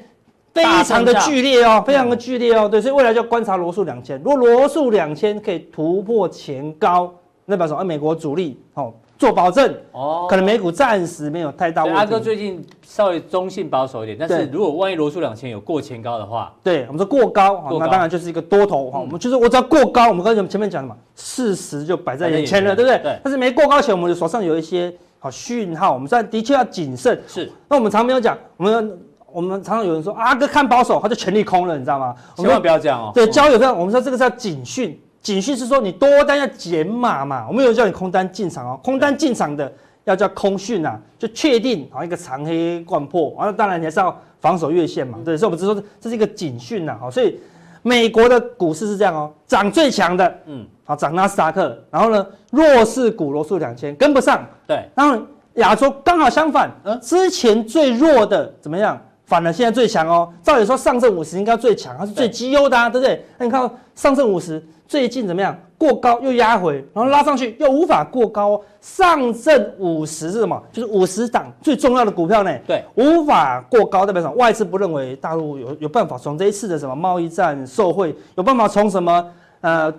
[0.52, 4.20] 非常的剧烈哦，非常的剧烈哦，对，所以未来就要观察罗素两千。
[4.24, 7.14] 如果罗素两千可以突破前高，
[7.44, 8.92] 那表示说美国主力哦。
[9.16, 11.98] 做保证哦，可能美股暂时没有太大问题。
[11.98, 18.98] 阿哥最近稍微中性保守一点，但是如果万一罗素两千有过前高的话，对，我们说过高，那当然就是一个多头哈。
[18.98, 22.98] 嗯、我们就是我只要过高，我们刚才前面讲什么，事实就摆在眼前了，前对不对？
[23.02, 23.20] 对。
[23.22, 27.20] 但是没过高前，我们的手上有一些好讯号，我们现在的确要谨慎。
[27.28, 27.50] 是。
[27.68, 28.98] 那我们常没有讲，我们
[29.32, 32.14] 我们常常有人说阿哥看保守，他就全力空了，你知道吗？
[32.36, 33.12] 千万不要这样哦。
[33.14, 35.00] 对，交友这样，我们说这个叫警讯。
[35.24, 39.72] 警讯是说你多单要减码嘛，我们有叫你空单进场哦，空单进场的
[40.04, 47.40] 要叫空讯呐，就确定好一个长黑贯破，完了当然你还是要防守月线嘛，对，所以我们只是说这是一个警讯呐，好，所以
[47.80, 55.18] 美国的股市是这样哦，涨最强的，嗯，好涨纳斯达克，然后呢弱势股罗素两千跟不上，对，然后
[55.54, 59.00] 亚洲刚好相反，嗯，之前最弱的怎么样？
[59.26, 63.24] 反而现在最强哦，照理说上证五十应该最强，它是最绩优的啊，对不对？
[63.38, 64.62] 那你看上证五十。
[64.86, 65.58] 最近怎么样？
[65.78, 68.60] 过高又压回，然后拉上去又无法过高哦。
[68.82, 70.62] 上证五十是什么？
[70.70, 72.54] 就是五十档最重要的股票呢。
[72.66, 74.34] 对，无法过高代表什么？
[74.34, 79.26] 外资不认为大陆有有办法从这一次的什么贸易战受惠，有办法从什么
[79.62, 79.92] 呃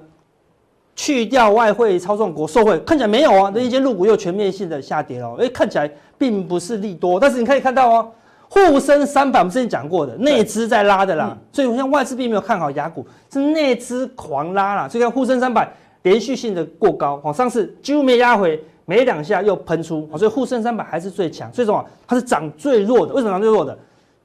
[0.95, 2.79] 去掉外汇操纵国受惠？
[2.81, 3.51] 看起来没有啊。
[3.53, 7.19] 那一间入股又全面性的下跌了，哎，看起来并不是利多。
[7.19, 8.11] 但是你可以看到哦。
[8.49, 14.87] 沪深三百，我们之前讲过的，内资在拉的啦，嗯、所以我像外资并没有看好雅股，是内资狂拉啦。
[14.87, 15.69] 所以看沪深三百
[16.03, 21.51] 连续性的过高，哦，上次几乎没压回，没两下又喷出，所以沪深三百还是最强。
[21.53, 23.77] 所以说它是涨最弱的，为什么涨最弱的？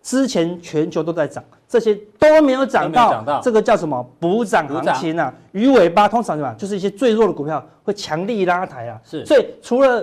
[0.03, 5.31] 之前全球都在涨，这些都没有涨到，到这个叫什么补涨行情啊？
[5.53, 6.55] 鱼尾巴通常什么？
[6.55, 8.99] 就是一些最弱的股票会强力拉抬啊。
[9.05, 10.03] 是，所以除了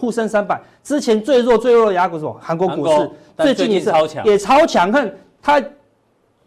[0.00, 2.36] 沪深三百之前最弱最弱的亚股是什么？
[2.40, 4.90] 韩国股市最近也是超强，也超强。
[4.90, 5.62] 看它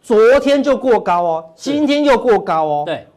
[0.01, 2.83] 昨天就过高哦，今天又过高哦。
[2.85, 3.07] 对，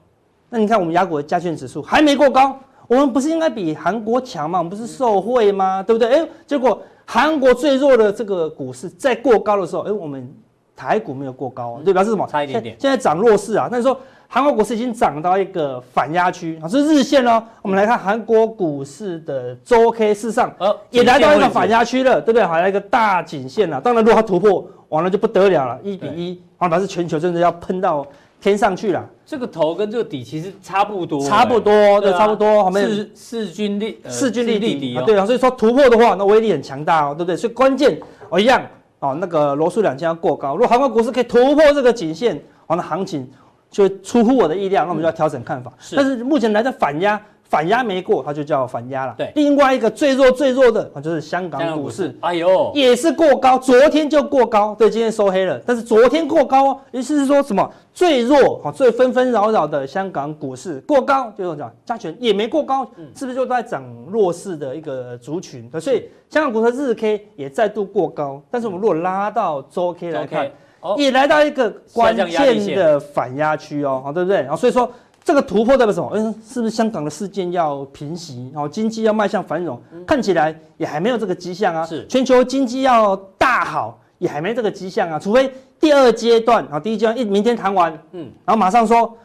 [0.50, 4.58] 那你看我们亚股的加权指数还没过高，我们不是应该比韩国强吗？
[4.58, 5.82] 我们不是受惠吗？
[5.82, 6.08] 对不对？
[6.08, 6.80] 哎，结果。
[7.08, 10.28] 韩国最弱的这个股市在过高的时候，哎，我们
[10.74, 12.26] 台股没有过高，对，表示什么？
[12.26, 12.76] 差一点点。
[12.80, 13.96] 现在涨弱势啊，那你说
[14.36, 17.42] 韩国股市已经涨到一个反压区啊，是日线哦。
[17.62, 22.44] 我们来看韩国股市的周 K 市上，呃，也来到一个反压区了，对不对？
[22.44, 23.80] 还有一个大颈线了。
[23.80, 28.06] 当然，如果它突破，完了就不得了了，一比一，啊，表示全球真的要喷到
[28.38, 29.02] 天上去了。
[29.24, 32.70] 这个头跟这个底其实差不多，差不多，对，差不多。
[32.72, 35.24] 势势均力势均力敌，对啊。
[35.24, 37.34] 所以说突破的话，那威力很强大哦，对不对？
[37.34, 38.60] 所以关键哦一样
[38.98, 40.56] 哦，那个罗素两千要过高。
[40.56, 43.26] 如果韩国股市可以突破这个颈线，完了行情
[43.70, 45.72] 就出乎我的意料，那我们就要调整看法。
[45.94, 47.20] 但是目前来的反压。
[47.48, 49.14] 反压没过，它就叫反压了。
[49.16, 52.12] 对，另外一个最弱最弱的啊，就是香港股市。
[52.18, 55.56] 哎呦，也是过高，昨天就过高，对，今天收黑了。
[55.64, 57.72] 但是昨天过高哦，意思是说什么？
[57.94, 65.70] 最弱啊，最纷纷扰扰的香港股市过高，就是讲加权也没过高，是不是就在涨弱势的一个族群？
[65.80, 70.50] 所以香港股市日 K 也再度过高，但是我们如果拉到周 K 来看，
[70.98, 74.38] 也来到一个关键的反压区哦，好，对不对？
[74.42, 74.90] 然后所以说。
[75.26, 76.08] 这个突破代表什么？
[76.14, 78.48] 嗯，是不是香港的事件要平息？
[78.54, 79.76] 然后经济要迈向繁荣？
[80.06, 81.84] 看起来也还没有这个迹象啊。
[81.84, 85.18] 是，全球经济要大好，也还没这个迹象啊。
[85.18, 89.18] 除非第二阶段，啊，第一阶段一明天谈完，嗯，然后马上说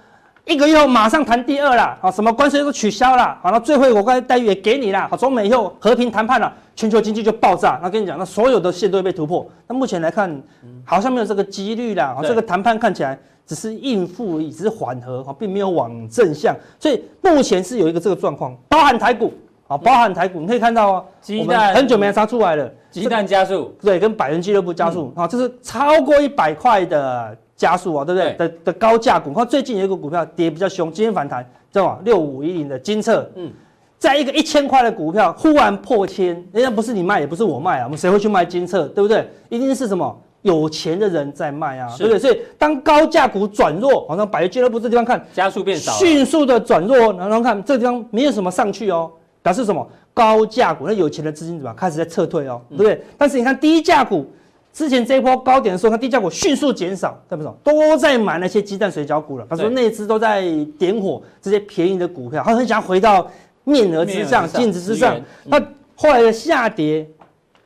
[0.45, 7.79] 一个月后马上谈第二了，啊，什么关税都取消了，好，那最惠国待遇也给你了，好，中美以后和平谈判了，全球经济就爆炸。
[7.81, 9.47] 那跟你讲，那所有的线都会被突破。
[9.67, 10.41] 那目前来看，
[10.83, 12.17] 好像没有这个几率啦。
[12.23, 13.17] 这个谈判看起来。
[13.43, 19.33] 只是应付，只是缓和哈，并没有往正向，所以目前是有一个这个状况，包含台股
[19.67, 28.33] 啊，包含台股，你可以看到啊，鸡蛋很久没杀出来了，鸡蛋加速，对，跟百元俱乐部加速啊，这是超过一百块的加速啊，对不对？
[28.33, 31.99] 的的高价股，看最近有一个股票跌比较凶，今天反弹，知道吗？
[32.03, 33.51] 六五一零的金策，嗯，
[33.99, 39.29] 在一个一千块的股票忽然破千，人家不是你卖，也不是我卖啊，我们谁会去卖金策，对不对？
[39.49, 40.19] 一定是什么？
[40.41, 42.17] 有钱的人在卖啊，对不对？
[42.17, 49.11] 所以当高价股转弱，好像百元俱乐部这地方看加速变少，迅速的转弱，然后看这地方没有什么上去哦，
[49.43, 49.87] 表示什么？
[50.13, 53.01] 高价股那有钱的资金怎么开始在撤退哦，对不对？
[53.17, 54.25] 但是你看低价股
[54.73, 57.51] 之前这一波高点的时候，看低价股迅速减少，对不对？
[57.63, 60.43] 都在买那些鸡蛋水饺股了，他说那资都在
[60.77, 63.29] 点火这些便宜的股票，他很想回到
[63.63, 65.19] 面额之上、净值之上。
[65.45, 65.59] 那
[65.95, 67.07] 后来的下跌。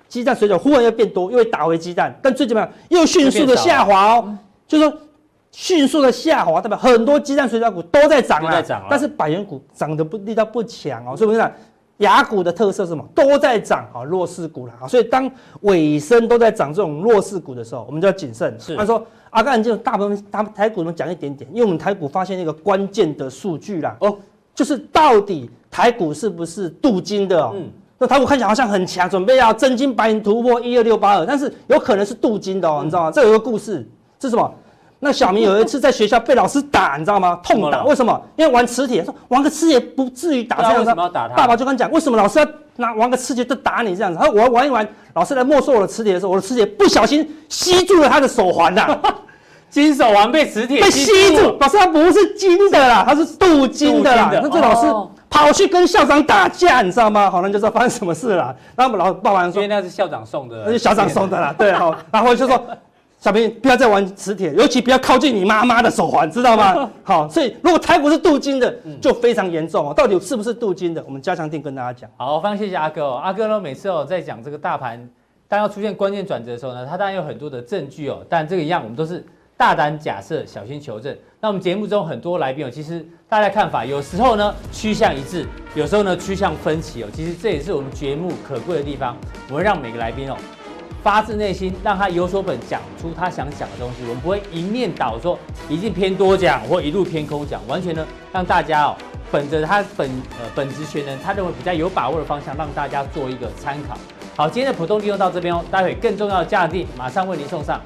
[0.08, 2.66] 鸡蛋水饺忽然又变多，又会打回鸡蛋，但最起码？
[2.90, 4.94] 又迅速的下滑哦，就说
[5.52, 11.52] 迅速的下滑，代表很多鸡蛋水饺股都在涨了，但是百元股涨的不力道不强哦，所以我们讲
[12.00, 13.06] 亚股的特色是什么？
[13.16, 15.30] 都在涨啊，弱势股了啊，所以当
[15.62, 18.56] 尾声都在涨这种弱势股的时候，我们就要谨慎。
[18.60, 24.18] 是，他说阿干就大部分他台股我们讲一点点，因为我们台股发现一个关键的数据啦，哦，
[24.54, 27.52] 就是到底台股是不是镀金的哦？
[27.56, 27.70] 嗯。
[27.98, 33.12] 那台股看起来好像很强，准备要真金白银突破一二六八二，但是有可能是镀金的哦，你知道吗？
[33.12, 33.88] 这有个故事，
[34.20, 34.54] 是什么？
[35.00, 37.40] 那小明有一次在学校被老师打，你知道吗？
[37.44, 38.20] 痛打，为什么？
[38.36, 40.80] 因为玩磁铁，说玩个磁铁不至于打这样子。
[40.80, 41.36] 为什么要打他？
[41.36, 42.46] 爸爸就跟他讲，为什么老师要
[42.78, 44.18] 拿玩个磁铁就打你这样子？
[44.18, 48.98] 他说我要玩一玩，老师来没收我的磁铁的时候，我的磁铁不小心吸住了他的手环呐，
[49.70, 51.58] 金手环被磁铁被吸住。
[51.60, 54.32] 老师，他不是金的啦，他是镀金的啦。
[54.34, 55.12] 那这老师。
[55.28, 57.30] 跑去跟校长打架，你知道吗？
[57.30, 58.56] 好，那就知道发生什么事了。
[58.74, 61.54] 然后我们老爸爸说，因为那是校长送的，那是校长送的啦。
[61.58, 62.66] 对，好， 然后就说，
[63.26, 66.88] 小平不要再玩磁铁，尤其不要靠近你妈妈的手环，知道吗？
[67.02, 68.72] 好，所以如果台股是镀金的，
[69.02, 69.92] 就非常严重哦。
[69.92, 71.04] 到底是不是镀金的？
[71.08, 72.08] 我们加强定跟大家讲。
[72.18, 73.16] 好，非常谢谢阿哥哦。
[73.16, 75.10] 阿哥呢，每次哦在讲这个大盘，
[75.48, 78.24] 当要出现关键转折的时候呢，他当然有很多的证据哦。
[78.30, 79.26] 但这个一样，我们都是。
[79.58, 81.18] 大胆假设，小心求证。
[81.40, 87.08] 那我们节目中很多来宾哦，其实大家看法有时候呢趋向一致，有时候呢趋向分歧哦。
[87.14, 89.18] 其实这也是我们节目可贵的地方。
[89.50, 90.36] 我们让每个来宾哦
[91.06, 93.98] 发自内心，让他有所本，讲出他想讲的东西。
[94.08, 95.38] 我们不会一面倒说
[95.70, 98.04] 一定偏多讲，或一路偏空讲，完全呢
[98.34, 98.98] 让大家哦
[99.32, 103.96] 本着他本呃本职学能，他认为比较有把握的方向，让大家做一个参考。
[104.36, 107.80] 好，今天的普通利用到这边哦，待会更重要的价定马上为您送上。